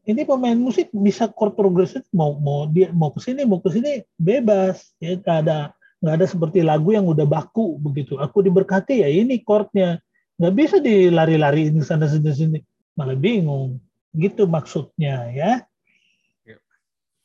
[0.08, 4.04] ini pemain musik bisa chord progression mau mau dia mau ke sini mau ke sini
[4.16, 5.16] bebas ya.
[5.20, 5.58] Nggak ada
[6.00, 8.16] nggak ada seperti lagu yang udah baku begitu.
[8.16, 10.00] Aku diberkati ya ini chordnya.
[10.40, 12.58] Nggak bisa dilari-lari ini sana sini sini.
[12.96, 13.80] Malah bingung.
[14.16, 15.52] Gitu maksudnya ya.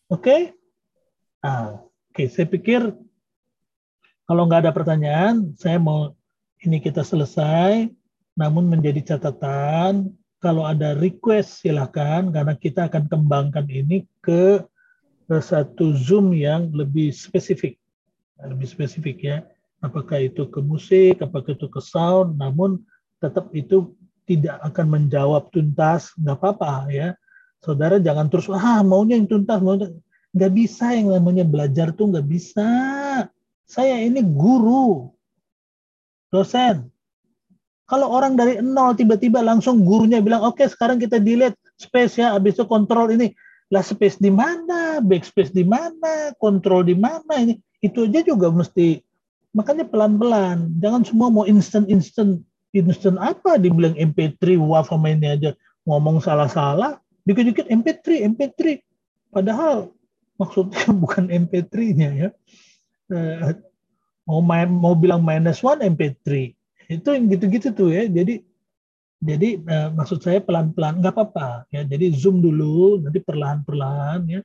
[0.05, 0.21] Oke?
[0.21, 0.41] Okay?
[1.41, 1.85] nah
[2.15, 2.95] Oke, saya pikir
[4.23, 6.15] kalau nggak ada pertanyaan, saya mau
[6.63, 7.91] ini kita selesai.
[8.39, 14.61] Namun menjadi catatan, kalau ada request silakan karena kita akan kembangkan ini ke,
[15.25, 17.81] satu Zoom yang lebih spesifik.
[18.37, 19.37] Lebih spesifik ya.
[19.81, 22.77] Apakah itu ke musik, apakah itu ke sound, namun
[23.17, 23.97] tetap itu
[24.29, 27.17] tidak akan menjawab tuntas, nggak apa-apa ya.
[27.65, 29.89] Saudara jangan terus, ah maunya yang tuntas, maunya
[30.35, 32.67] Nggak bisa yang namanya belajar tuh nggak bisa.
[33.63, 35.09] Saya ini guru,
[36.27, 36.91] dosen.
[37.85, 42.33] Kalau orang dari nol tiba-tiba langsung gurunya bilang, oke okay, sekarang kita delete space ya,
[42.33, 43.29] habis itu kontrol ini.
[43.69, 47.61] Lah space di mana, backspace di mana, kontrol di mana ini.
[47.85, 49.05] Itu aja juga mesti,
[49.53, 50.81] makanya pelan-pelan.
[50.81, 52.41] Jangan semua mau instant-instant.
[52.73, 55.53] Instant apa dibilang MP3, wah sama ini aja.
[55.85, 58.81] Ngomong salah-salah, dikit-dikit MP3, MP3.
[59.29, 59.93] Padahal
[60.41, 62.29] maksudnya bukan MP3-nya ya.
[63.13, 63.53] Eh,
[64.25, 66.57] mau main mau bilang minus one MP3
[66.89, 68.05] itu yang gitu-gitu tuh ya.
[68.09, 68.41] Jadi
[69.25, 71.81] jadi eh, maksud saya pelan-pelan nggak apa-apa ya.
[71.85, 74.41] Jadi zoom dulu nanti perlahan-perlahan ya.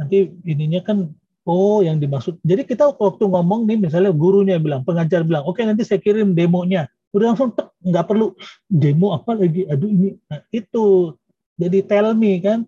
[0.00, 1.08] Nanti ininya kan
[1.44, 2.40] oh yang dimaksud.
[2.44, 6.36] Jadi kita waktu ngomong nih misalnya gurunya bilang, pengajar bilang, oke okay, nanti saya kirim
[6.36, 6.88] demonya.
[7.10, 7.50] Udah langsung
[7.82, 8.36] nggak perlu
[8.68, 9.66] demo apa lagi.
[9.66, 11.16] Aduh ini nah, itu
[11.60, 12.64] jadi tell me kan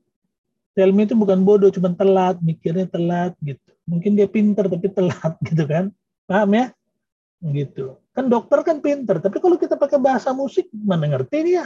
[0.72, 3.61] Telmi itu bukan bodoh, cuma telat, mikirnya telat gitu.
[3.85, 5.92] Mungkin dia pinter tapi telat gitu kan.
[6.25, 6.66] Paham ya?
[7.44, 7.92] Gitu.
[8.12, 11.64] Kan dokter kan pinter, tapi kalau kita pakai bahasa musik, mana ngerti dia?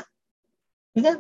[0.95, 1.17] Ya kan?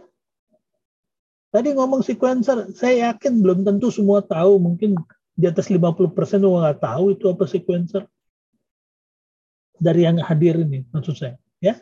[1.50, 4.94] Tadi ngomong sequencer, saya yakin belum tentu semua tahu, mungkin
[5.34, 8.02] di atas 50% juga nggak tahu itu apa sequencer.
[9.76, 11.34] Dari yang hadir ini, maksud saya.
[11.58, 11.76] Ya,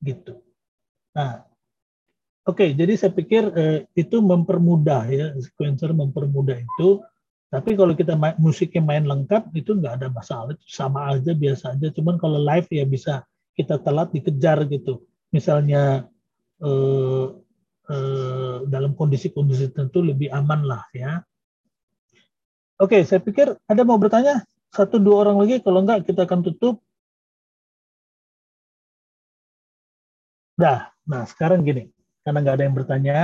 [0.00, 0.40] gitu.
[1.12, 1.44] Nah,
[2.42, 6.98] Oke, jadi saya pikir eh, itu mempermudah ya, sequencer mempermudah itu.
[7.52, 11.92] Tapi kalau kita main, musiknya main lengkap itu nggak ada masalah, sama aja biasa aja.
[11.92, 15.04] Cuman kalau live ya bisa kita telat dikejar gitu.
[15.28, 16.08] Misalnya
[16.64, 17.26] eh,
[17.92, 21.20] eh, dalam kondisi-kondisi tertentu lebih aman lah ya.
[22.80, 25.60] Oke, saya pikir ada mau bertanya satu dua orang lagi.
[25.60, 26.80] Kalau enggak kita akan tutup.
[30.56, 31.92] Dah, nah sekarang gini
[32.24, 33.16] karena nggak ada yang bertanya.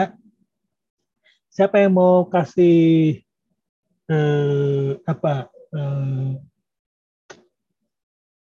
[1.48, 3.24] Siapa yang mau kasih
[4.08, 6.32] eh, apa eh,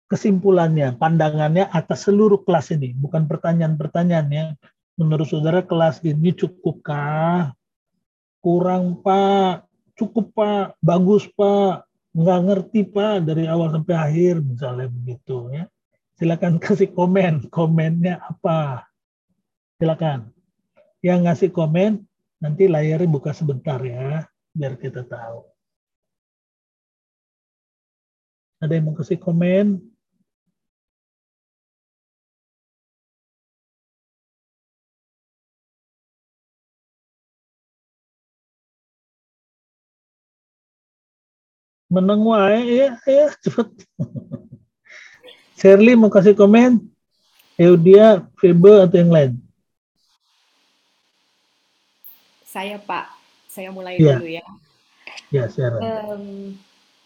[0.07, 4.45] kesimpulannya, pandangannya atas seluruh kelas ini, bukan pertanyaan-pertanyaan ya.
[4.97, 7.53] Menurut saudara kelas ini cukupkah?
[8.41, 9.67] Kurang pak,
[9.99, 11.85] cukup pak, bagus pak,
[12.15, 15.67] nggak ngerti pak dari awal sampai akhir misalnya begitu ya.
[16.17, 18.87] Silakan kasih komen, komennya apa?
[19.77, 20.31] Silakan
[21.05, 22.01] yang ngasih komen
[22.41, 24.25] nanti layarnya buka sebentar ya
[24.57, 25.45] biar kita tahu.
[28.57, 29.77] Ada yang mau kasih komen?
[41.87, 43.69] Meneng wae ya, ya cepet.
[45.61, 46.81] Shirley mau kasih komen?
[47.61, 49.33] Eudia, Febe atau yang lain?
[52.45, 53.16] Saya Pak,
[53.57, 54.13] saya mulai Iya.
[54.13, 54.45] dulu ya.
[55.33, 55.81] Ya, Sharon.
[55.81, 56.25] Em,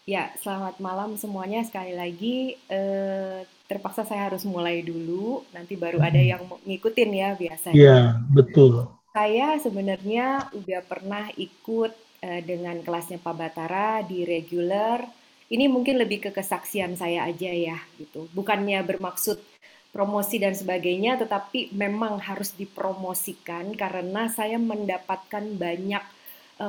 [0.04, 1.64] ya, selamat malam semuanya.
[1.64, 5.40] Sekali lagi, eh, terpaksa saya harus mulai dulu.
[5.56, 6.28] Nanti baru ada Hmm.
[6.36, 7.72] yang ngikutin ya biasanya.
[7.74, 7.98] Ya,
[8.28, 8.84] betul.
[9.16, 15.02] Saya sebenarnya udah pernah ikut eh, dengan kelasnya Pak Batara di regular.
[15.50, 18.30] Ini mungkin lebih ke kesaksian saya aja ya, gitu.
[18.30, 19.42] Bukannya bermaksud
[19.90, 26.04] promosi dan sebagainya, tetapi memang harus dipromosikan karena saya mendapatkan banyak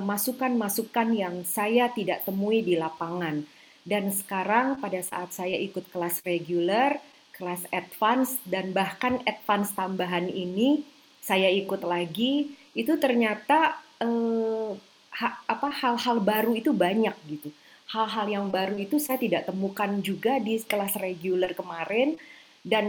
[0.01, 3.43] masukan-masukan yang saya tidak temui di lapangan.
[3.83, 6.97] Dan sekarang pada saat saya ikut kelas regular,
[7.35, 10.85] kelas advance dan bahkan advance tambahan ini
[11.19, 14.71] saya ikut lagi itu ternyata eh,
[15.19, 17.49] ha- apa hal-hal baru itu banyak gitu.
[17.91, 22.15] Hal-hal yang baru itu saya tidak temukan juga di kelas regular kemarin
[22.63, 22.85] dan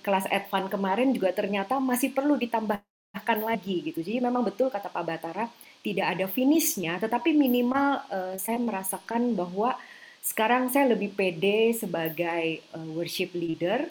[0.00, 3.98] kelas advance kemarin juga ternyata masih perlu ditambahkan lagi gitu.
[4.06, 5.46] Jadi memang betul kata Pak Batara
[5.84, 9.78] tidak ada finishnya, tetapi minimal eh, saya merasakan bahwa
[10.20, 13.88] sekarang saya lebih pede sebagai eh, worship leader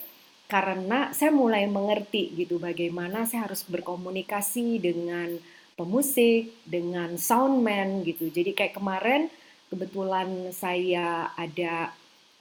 [0.47, 5.35] karena saya mulai mengerti gitu bagaimana saya harus berkomunikasi dengan
[5.75, 8.31] pemusik, dengan soundman gitu.
[8.31, 9.29] Jadi kayak kemarin
[9.67, 11.91] kebetulan saya ada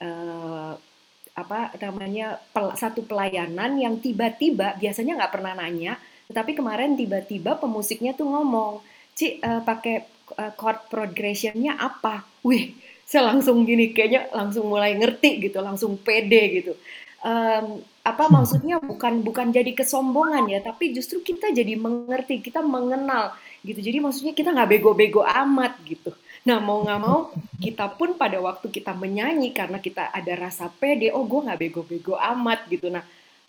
[0.00, 0.72] eh,
[1.36, 6.00] apa namanya pel- satu pelayanan yang tiba-tiba biasanya nggak pernah nanya,
[6.32, 8.80] tetapi kemarin tiba-tiba pemusiknya tuh ngomong,
[9.16, 9.96] Ci eh, pakai
[10.42, 12.14] eh, chord progressionnya apa?
[12.46, 12.64] Wih,
[13.10, 16.72] saya langsung gini kayaknya langsung mulai ngerti gitu, langsung pede gitu.
[17.24, 17.66] Em,
[18.06, 23.34] apa maksudnya bukan bukan jadi kesombongan ya, tapi justru kita jadi mengerti, kita mengenal
[23.66, 23.80] gitu.
[23.80, 26.12] Jadi maksudnya kita nggak bego-bego amat gitu.
[26.46, 27.18] Nah mau nggak mau
[27.58, 32.14] kita pun pada waktu kita menyanyi karena kita ada rasa pede, oh gue nggak bego-bego
[32.20, 32.86] amat gitu.
[32.92, 33.02] Nah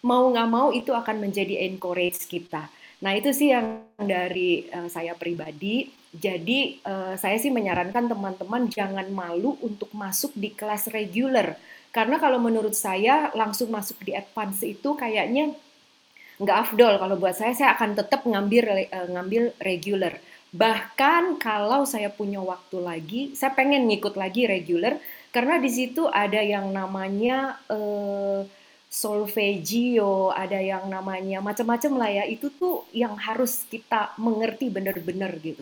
[0.10, 2.72] mau nggak mau itu akan menjadi encourage kita.
[3.04, 5.90] Nah itu sih yang dari eh, saya pribadi.
[6.14, 11.58] Jadi eh, saya sih menyarankan teman-teman jangan malu untuk masuk di kelas regular.
[11.94, 15.54] Karena kalau menurut saya langsung masuk di advance itu kayaknya
[16.38, 20.22] nggak afdol kalau buat saya saya akan tetap ngambil eh, ngambil regular
[20.54, 25.02] bahkan kalau saya punya waktu lagi saya pengen ngikut lagi regular
[25.34, 28.46] karena di situ ada yang namanya eh,
[28.98, 32.24] solfeggio ada yang namanya macam-macam lah ya.
[32.26, 35.62] Itu tuh yang harus kita mengerti benar-benar gitu.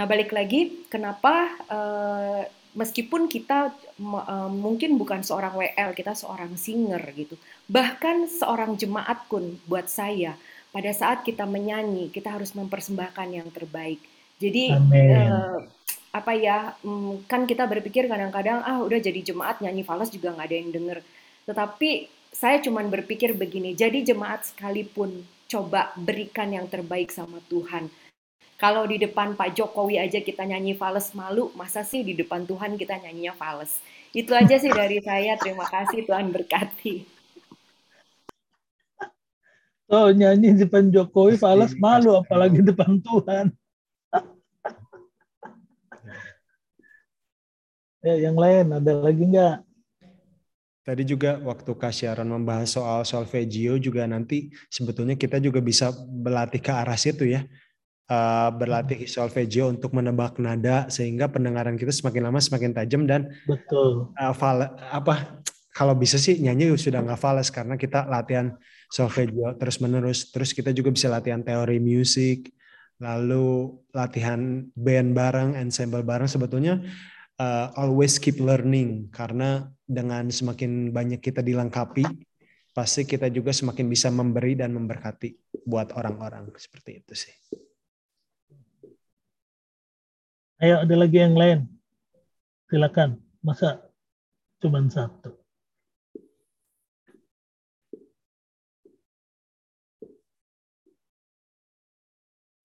[0.00, 7.04] Nah balik lagi kenapa eh, meskipun kita eh, mungkin bukan seorang WL kita seorang singer
[7.12, 7.36] gitu.
[7.68, 10.40] Bahkan seorang jemaat pun buat saya
[10.72, 14.00] pada saat kita menyanyi kita harus mempersembahkan yang terbaik.
[14.40, 15.58] Jadi eh,
[16.10, 20.48] apa ya mm, kan kita berpikir kadang-kadang ah udah jadi jemaat nyanyi falas juga nggak
[20.48, 20.98] ada yang denger.
[21.44, 27.90] Tetapi saya cuman berpikir begini jadi jemaat sekalipun coba berikan yang terbaik sama Tuhan
[28.60, 32.78] kalau di depan Pak Jokowi aja kita nyanyi fales malu masa sih di depan Tuhan
[32.78, 33.82] kita nyanyinya fales
[34.14, 37.20] itu aja sih dari saya terima kasih Tuhan berkati
[39.90, 42.22] Oh, nyanyi di depan Jokowi, falas Pasti, malu, pasti.
[42.22, 43.50] apalagi depan Tuhan.
[48.06, 49.66] Ya, yang lain ada lagi nggak?
[50.90, 56.58] Tadi juga waktu Kak Sharon membahas soal solfeggio juga nanti sebetulnya kita juga bisa berlatih
[56.58, 57.46] ke arah situ ya.
[58.10, 64.10] Eh, berlatih solfeggio untuk menebak nada sehingga pendengaran kita semakin lama semakin tajam dan Betul.
[64.18, 64.34] eh,
[64.90, 65.38] apa
[65.70, 68.58] kalau bisa sih nyanyi sudah nggak fales karena kita latihan
[68.90, 72.50] solfeggio terus menerus terus kita juga bisa latihan teori musik
[72.98, 76.82] lalu latihan band bareng ensemble bareng sebetulnya
[77.38, 82.06] uh, always keep learning karena dengan semakin banyak kita dilengkapi
[82.70, 85.34] pasti kita juga semakin bisa memberi dan memberkati
[85.66, 87.34] buat orang-orang seperti itu sih.
[90.62, 91.66] Ayo, ada lagi yang lain?
[92.70, 93.18] Silakan.
[93.42, 93.80] Masa
[94.60, 95.34] cuma satu?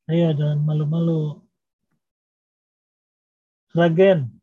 [0.06, 1.42] Ayo, jangan malu-malu.
[3.74, 4.35] Seragen.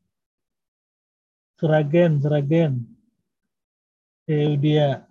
[1.63, 2.73] Seragen, Seragen.
[4.27, 5.07] Eh, dia.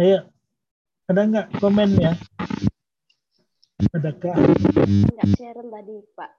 [0.00, 0.24] Ayo,
[1.04, 2.16] ada nggak komennya?
[3.92, 4.40] Adakah?
[4.40, 6.32] Nggak Sharon tadi, Pak.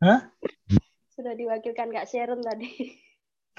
[0.00, 0.32] Hah?
[1.12, 2.72] Sudah diwakilkan Kak Sharon tadi.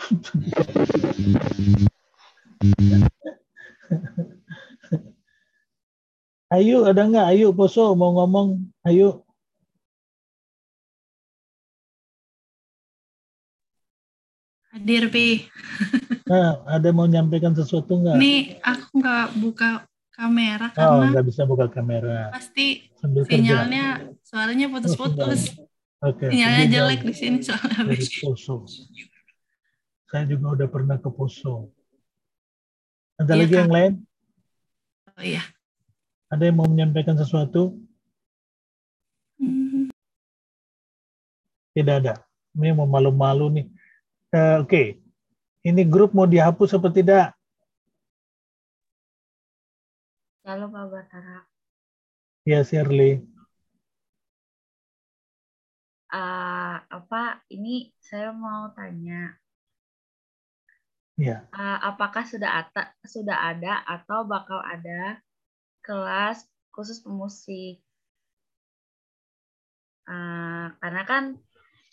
[6.56, 7.26] Ayu ada nggak?
[7.32, 8.48] Ayu Poso mau ngomong?
[8.88, 9.10] Ayu.
[14.72, 15.52] Hadir, Pi.
[16.28, 18.16] Nah, ada mau nyampaikan sesuatu nggak?
[18.16, 18.34] Ini
[18.64, 19.70] aku nggak buka
[20.12, 22.32] kamera Oh, karena nggak bisa buka kamera.
[22.32, 23.36] pasti Sambil kerja.
[23.36, 23.86] sinyalnya
[24.24, 25.60] suaranya putus-putus.
[26.02, 26.32] Oke.
[26.32, 27.84] Sinyalnya jadi jelek di sini soalnya.
[27.84, 28.56] dari Poso.
[30.08, 31.72] Saya juga udah pernah ke Poso.
[33.20, 33.76] Ada Iya, lagi yang Kak.
[33.76, 33.94] lain?
[35.12, 35.44] Oh iya.
[36.32, 37.76] Ada yang mau menyampaikan sesuatu?
[39.36, 39.92] Hmm,
[41.76, 42.24] Tidak ada.
[42.56, 43.66] Ini mau malu-malu nih.
[44.32, 44.84] Eh, Oke.
[45.62, 47.36] Ini grup mau dihapus apa tidak?
[50.48, 51.38] Halo Pak Batara.
[52.48, 53.22] Ya, Shirley.
[56.12, 59.38] Ah, apa ini saya mau tanya,
[61.16, 61.46] Ya.
[61.54, 65.22] ah, apakah sudah ada sudah ada atau bakal ada
[65.86, 67.82] kelas khusus pemusik?
[70.08, 71.24] Ah, karena kan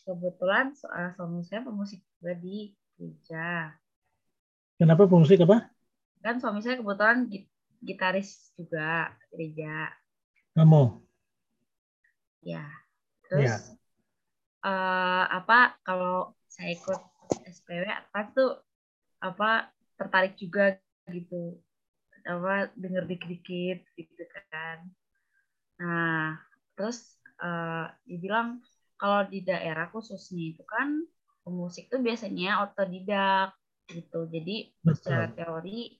[0.04, 3.74] kebetulan so- ah, suami saya pemusik juga di gereja.
[4.78, 5.70] Kenapa pemusik apa?
[6.24, 9.92] Kan suami saya kebetulan git- gitaris juga gereja.
[10.56, 11.02] Kamu?
[12.42, 12.64] Ya.
[13.28, 13.76] Terus
[14.64, 17.00] eh, apa kalau saya ikut
[17.46, 18.50] SPW apa tuh
[19.22, 20.78] apa tertarik juga
[21.10, 21.58] gitu
[22.24, 24.78] apa denger dikit-dikit gitu kan.
[25.78, 26.38] Nah,
[26.74, 28.62] terus eh, dibilang
[28.98, 31.06] kalau di daerah khususnya itu kan
[31.46, 33.54] pemusik tuh biasanya otodidak
[33.88, 34.26] gitu.
[34.28, 34.98] Jadi Betul.
[34.98, 35.96] secara teori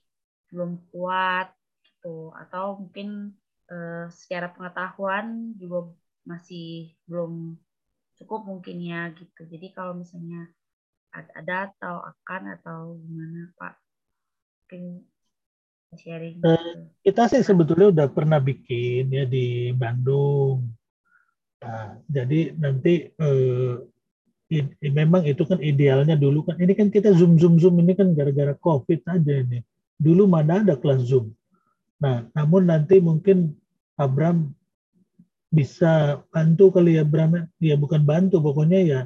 [0.51, 1.53] belum kuat
[1.85, 3.39] gitu atau mungkin
[3.71, 5.95] eh, secara pengetahuan juga
[6.27, 7.57] masih belum
[8.19, 9.47] cukup mungkin ya gitu.
[9.47, 10.51] Jadi kalau misalnya
[11.15, 13.75] ad- ada atau akan atau gimana Pak,
[14.67, 15.07] mungkin
[15.97, 16.43] sharing.
[16.43, 16.53] Gitu.
[17.09, 20.69] Kita sih sebetulnya udah pernah bikin ya di Bandung.
[21.59, 23.75] Nah, jadi nanti eh,
[24.53, 26.61] i- i- memang itu kan idealnya dulu kan.
[26.61, 29.65] Ini kan kita zoom zoom zoom ini kan gara-gara COVID aja ini.
[29.99, 31.33] Dulu mana ada kelas zoom.
[31.99, 33.57] Nah, namun nanti mungkin
[33.99, 34.55] Abram
[35.51, 37.49] bisa bantu kali ya Abram.
[37.59, 39.01] Ya bukan bantu, pokoknya ya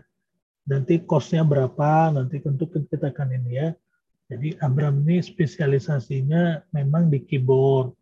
[0.62, 3.68] nanti kosnya berapa nanti tentu kita akan ini ya.
[4.32, 7.92] Jadi Abram ini spesialisasinya memang di keyboard.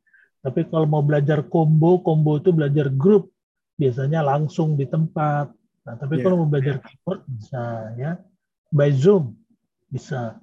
[0.46, 3.34] Tapi kalau mau belajar combo, combo itu belajar grup,
[3.74, 5.50] biasanya langsung di tempat.
[5.82, 7.62] Nah, tapi Iya, kalau mau belajar keyboard bisa
[7.98, 8.14] ya,
[8.70, 9.34] by Zoom
[9.90, 10.38] bisa.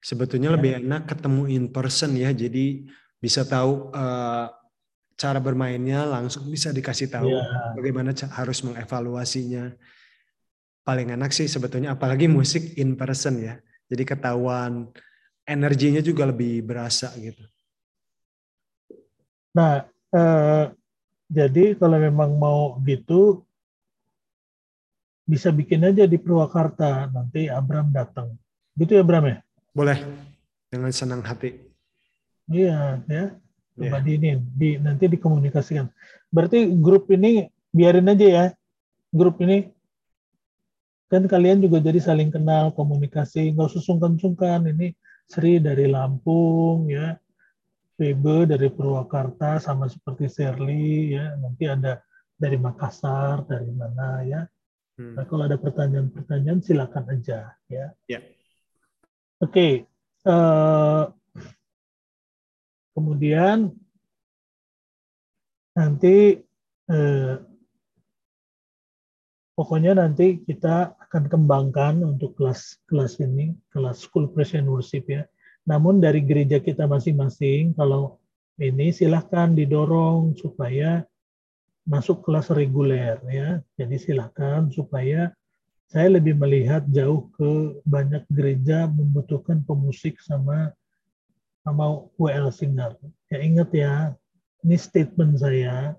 [0.00, 0.54] Sebetulnya Ya.
[0.56, 2.88] lebih enak ketemu in person ya, jadi
[3.20, 4.46] bisa tahu eh,
[5.20, 7.76] cara bermainnya langsung bisa dikasih tahu Ya.
[7.76, 9.76] bagaimana harus mengevaluasinya.
[10.82, 13.54] Paling enak sih sebetulnya, apalagi musik in person ya,
[13.92, 14.88] jadi ketahuan
[15.44, 17.44] energinya juga lebih berasa gitu.
[19.52, 19.84] Nah,
[20.16, 20.64] eh,
[21.28, 23.44] jadi kalau memang mau gitu,
[25.28, 27.12] bisa bikin aja di Purwakarta.
[27.12, 28.32] Nanti Abram datang.
[28.76, 29.38] Gitu ya, Abram ya?
[29.76, 30.00] Boleh
[30.72, 31.56] dengan senang hati.
[32.48, 33.24] Iya, ya.
[33.72, 34.04] Coba Ya.
[34.04, 35.88] di ini, di, nanti dikomunikasikan.
[36.28, 38.44] Berarti grup ini biarin aja ya.
[39.08, 39.71] Grup ini
[41.12, 44.64] kan kalian juga jadi saling kenal, komunikasi, nggak usah sungkan-sungkan.
[44.72, 44.96] Ini
[45.28, 47.20] Sri dari Lampung, ya.
[47.92, 51.36] Febe dari Purwakarta, sama seperti Shirley, ya.
[51.36, 52.00] Nanti ada
[52.32, 54.40] dari Makassar, dari mana, ya.
[54.96, 55.20] Hmm.
[55.20, 57.92] Nah, kalau ada pertanyaan-pertanyaan, silakan aja, ya.
[58.08, 58.24] Ya.
[59.44, 59.84] Oke.
[60.22, 61.04] eh,
[62.94, 63.74] kemudian
[65.74, 66.38] nanti
[66.86, 67.34] eh,
[69.54, 75.22] pokoknya nanti kita akan kembangkan untuk kelas-kelas ini, kelas School Worship ya.
[75.68, 78.18] Namun dari gereja kita masing-masing, kalau
[78.58, 81.06] ini silahkan didorong supaya
[81.86, 83.62] masuk kelas reguler ya.
[83.78, 85.30] Jadi silahkan supaya
[85.92, 90.72] saya lebih melihat jauh ke banyak gereja membutuhkan pemusik sama
[91.62, 92.96] sama WL singer.
[93.30, 93.94] Ya ingat ya,
[94.66, 95.94] ini statement saya,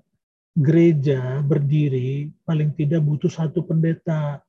[0.54, 4.42] gereja berdiri paling tidak butuh satu pendeta,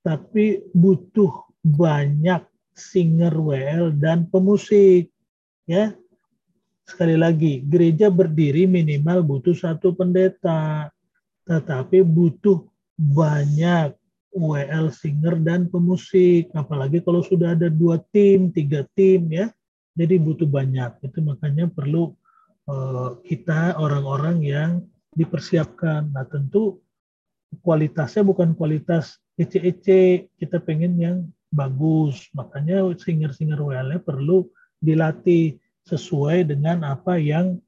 [0.00, 5.12] tapi butuh banyak singer WL dan pemusik.
[5.64, 5.96] Ya,
[6.84, 10.92] sekali lagi, gereja berdiri minimal butuh satu pendeta,
[11.48, 12.64] tetapi butuh
[12.96, 13.96] banyak
[14.34, 16.52] WL singer dan pemusik.
[16.52, 19.48] Apalagi kalau sudah ada dua tim, tiga tim ya,
[19.96, 21.04] jadi butuh banyak.
[21.04, 22.12] Itu makanya perlu
[22.68, 24.70] eh, kita orang-orang yang
[25.14, 26.10] dipersiapkan.
[26.10, 26.82] Nah tentu
[27.62, 31.16] kualitasnya bukan kualitas ece-ece, kita pengen yang
[31.54, 32.26] bagus.
[32.34, 34.50] Makanya singer-singer WL perlu
[34.82, 37.60] dilatih sesuai dengan apa yang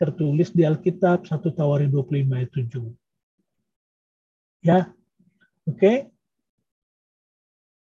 [0.00, 2.88] tertulis di Alkitab 1 Tawari 25 ayat 7.
[4.64, 4.88] Ya,
[5.68, 6.08] oke.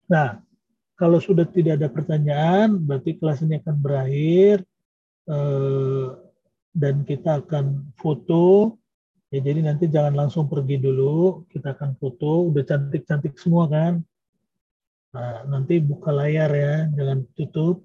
[0.07, 0.39] Nah,
[0.95, 4.63] kalau sudah tidak ada pertanyaan, berarti kelas ini akan berakhir
[5.27, 6.07] eh,
[6.71, 8.79] dan kita akan foto.
[9.35, 12.47] Ya, jadi nanti jangan langsung pergi dulu, kita akan foto.
[12.47, 13.99] Udah cantik-cantik semua kan?
[15.11, 17.83] Nah, nanti buka layar ya, jangan tutup.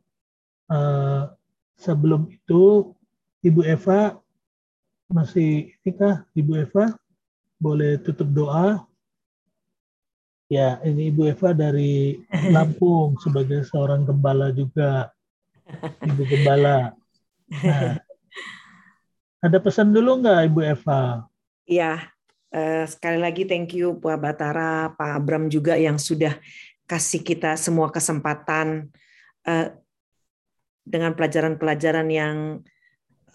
[0.71, 1.23] Eh,
[1.75, 2.95] sebelum itu,
[3.43, 4.15] Ibu Eva
[5.11, 6.95] masih ini kah, Ibu Eva?
[7.59, 8.87] Boleh tutup doa?
[10.47, 12.23] Ya, ini Ibu Eva dari
[12.55, 15.11] Lampung sebagai seorang gembala juga.
[15.99, 16.95] Ibu gembala.
[17.51, 17.99] Nah,
[19.43, 21.27] ada pesan dulu nggak Ibu Eva?
[21.71, 22.03] Iya,
[22.51, 26.35] eh, sekali lagi thank you Pak Batara, Pak Abram juga yang sudah
[26.91, 28.91] kasih kita semua kesempatan
[29.47, 29.71] eh,
[30.83, 32.59] dengan pelajaran-pelajaran yang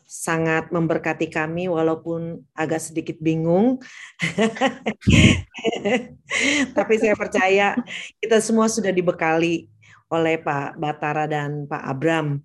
[0.03, 3.79] sangat memberkati kami walaupun agak sedikit bingung.
[6.77, 7.79] Tapi saya percaya
[8.19, 9.71] kita semua sudah dibekali
[10.11, 12.43] oleh Pak Batara dan Pak Abram.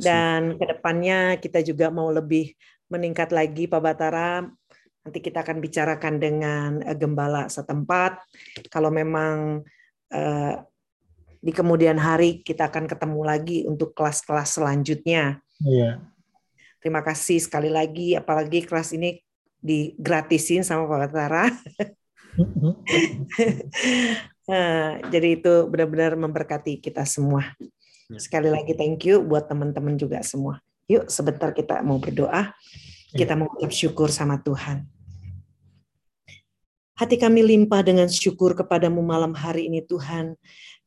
[0.00, 2.56] Dan ke depannya kita juga mau lebih
[2.88, 4.48] meningkat lagi Pak Batara.
[5.06, 8.18] Nanti kita akan bicarakan dengan eh, gembala setempat.
[8.66, 9.62] Kalau memang
[10.10, 10.54] eh,
[11.38, 15.38] di kemudian hari kita akan ketemu lagi untuk kelas-kelas selanjutnya.
[15.62, 16.02] Iya.
[16.82, 19.22] Terima kasih sekali lagi, apalagi kelas ini
[19.62, 21.46] digratisin sama Pak Batara.
[24.46, 27.50] Eh, Jadi itu benar-benar memberkati kita semua.
[28.14, 30.62] Sekali lagi thank you buat teman-teman juga semua.
[30.86, 32.54] Yuk sebentar kita mau berdoa.
[33.10, 34.86] Kita mau ucap syukur sama Tuhan.
[36.96, 40.32] Hati kami limpah dengan syukur kepadamu malam hari ini Tuhan.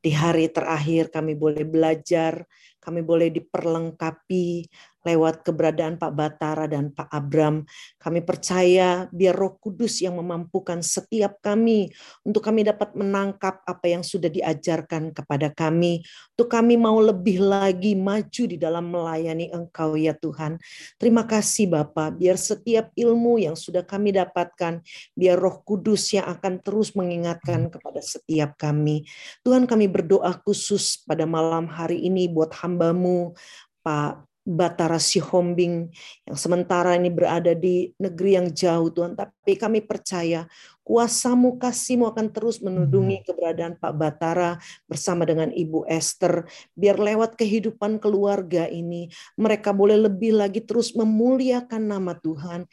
[0.02, 2.50] Di hari terakhir kami boleh belajar,
[2.82, 4.66] kami boleh diperlengkapi
[5.10, 7.66] lewat keberadaan Pak Batara dan Pak Abram.
[7.98, 11.90] Kami percaya biar Roh Kudus yang memampukan setiap kami
[12.22, 16.06] untuk kami dapat menangkap apa yang sudah diajarkan kepada kami.
[16.38, 20.62] Untuk kami mau lebih lagi maju di dalam melayani Engkau ya Tuhan.
[21.02, 24.86] Terima kasih Bapak, biar setiap ilmu yang sudah kami dapatkan,
[25.18, 29.08] biar Roh Kudus yang akan terus mengingatkan kepada setiap kami.
[29.42, 33.34] Tuhan kami berdoa khusus pada malam hari ini buat hambamu,
[33.82, 35.94] Pak Batara Sihombing
[36.26, 39.14] yang sementara ini berada di negeri yang jauh Tuhan.
[39.14, 40.50] Tapi kami percaya
[40.82, 44.58] kuasamu kasihmu akan terus menudungi keberadaan Pak Batara
[44.90, 46.50] bersama dengan Ibu Esther.
[46.74, 52.66] Biar lewat kehidupan keluarga ini mereka boleh lebih lagi terus memuliakan nama Tuhan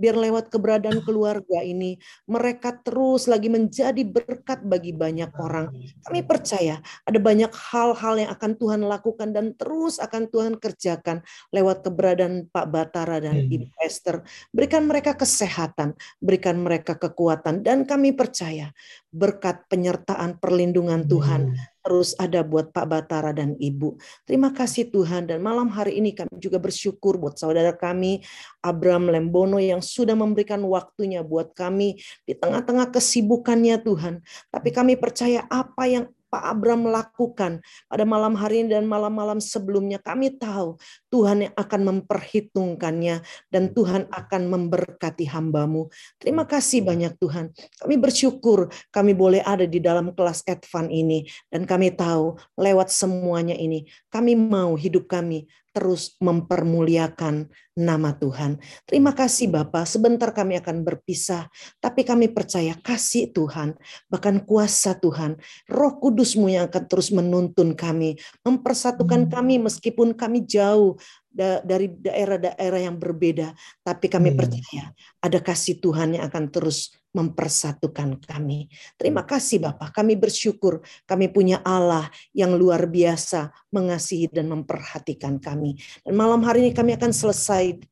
[0.00, 5.68] biar lewat keberadaan keluarga ini mereka terus lagi menjadi berkat bagi banyak orang.
[6.08, 11.20] Kami percaya ada banyak hal-hal yang akan Tuhan lakukan dan terus akan Tuhan kerjakan
[11.52, 14.24] lewat keberadaan Pak Batara dan Ibu Esther.
[14.48, 18.72] Berikan mereka kesehatan, berikan mereka kekuatan dan kami percaya
[19.12, 23.96] berkat penyertaan perlindungan Tuhan terus ada buat Pak Batara dan Ibu.
[24.28, 28.20] Terima kasih Tuhan dan malam hari ini kami juga bersyukur buat saudara kami
[28.60, 34.20] Abram Lembono yang sudah memberikan waktunya buat kami di tengah-tengah kesibukannya Tuhan.
[34.52, 37.58] Tapi kami percaya apa yang Pak Abram lakukan
[37.90, 39.98] pada malam hari ini dan malam-malam sebelumnya.
[39.98, 40.78] Kami tahu
[41.10, 43.20] Tuhan yang akan memperhitungkannya
[43.50, 45.90] dan Tuhan akan memberkati hambamu.
[46.22, 47.50] Terima kasih banyak Tuhan.
[47.82, 53.58] Kami bersyukur kami boleh ada di dalam kelas advance ini dan kami tahu lewat semuanya
[53.58, 57.46] ini kami mau hidup kami terus mempermuliakan
[57.78, 58.58] nama Tuhan.
[58.84, 61.48] Terima kasih Bapak, sebentar kami akan berpisah,
[61.78, 63.78] tapi kami percaya kasih Tuhan,
[64.10, 65.38] bahkan kuasa Tuhan,
[65.70, 70.98] roh kudusmu yang akan terus menuntun kami, mempersatukan kami meskipun kami jauh
[71.30, 73.54] dari daerah-daerah yang berbeda,
[73.86, 74.90] tapi kami percaya
[75.22, 78.70] ada kasih Tuhan yang akan terus mempersatukan kami.
[78.94, 85.74] Terima kasih Bapak, kami bersyukur kami punya Allah yang luar biasa mengasihi dan memperhatikan kami.
[86.06, 87.82] Dan malam hari ini kami akan selesai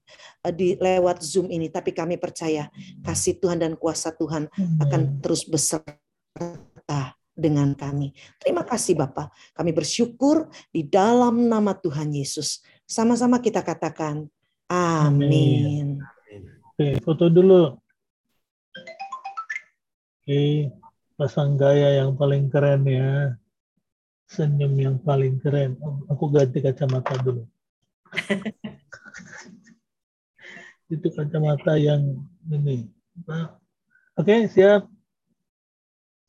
[0.47, 2.71] eh, di lewat Zoom ini, tapi kami percaya
[3.03, 4.47] kasih Tuhan dan kuasa Tuhan
[4.87, 5.99] akan terus beserta
[7.35, 8.15] dengan kami.
[8.39, 12.63] Terima kasih Bapak, kami bersyukur di dalam nama Tuhan Yesus.
[12.87, 14.31] Sama-sama kita katakan
[14.71, 15.99] amin.
[16.79, 17.88] Oke, foto dulu.
[20.29, 20.69] Oke,
[21.17, 23.33] pasang gaya yang paling keren ya.
[24.29, 25.81] Senyum yang paling keren.
[26.13, 27.49] Aku ganti kacamata dulu.
[30.93, 32.93] Itu kacamata yang ini.
[34.21, 34.85] Oke, siap.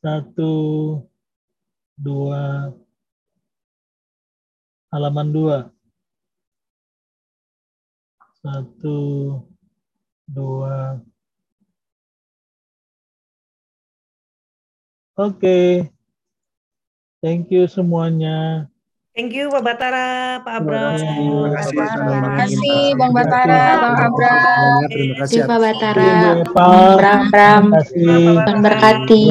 [0.00, 0.48] Satu,
[1.92, 2.72] dua,
[4.88, 5.68] halaman dua.
[8.40, 8.96] Satu,
[10.24, 11.04] dua.
[15.20, 15.84] Oke.
[17.20, 18.64] Thank you semuanya.
[19.12, 20.96] Thank you Pak Batara, Pak Abram.
[20.96, 21.76] Terima kasih.
[21.76, 24.38] Terima kasih Bang Batara, Bang Abram.
[24.40, 25.40] Semuanya, Terima kasih.
[25.42, 26.00] Atas- Batara.
[26.00, 27.64] Terima Bang Bram, Bram.
[27.68, 28.06] Terima kasih.
[28.32, 29.24] Tuhan berkati.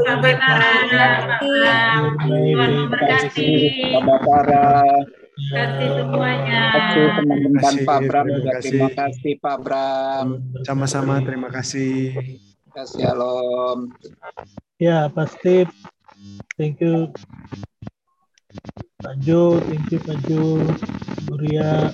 [0.00, 1.10] Pak Batara,
[1.44, 2.00] Tuhan
[2.80, 3.50] memberkati.
[3.92, 4.68] Pak Batara.
[5.36, 6.60] Terima kasih semuanya.
[6.64, 8.62] Terima kasih teman-teman kasih, Pak Bram juga kasih.
[8.64, 10.26] terima kasih Pak Bram.
[10.64, 12.16] Sama-sama, terima kasih.
[12.70, 13.90] Kasih Shalom.
[14.78, 15.66] Ya, pasti.
[16.54, 17.10] Thank you.
[19.00, 20.60] Pak Jo, thank you Pak Jo.
[21.26, 21.90] Nuria,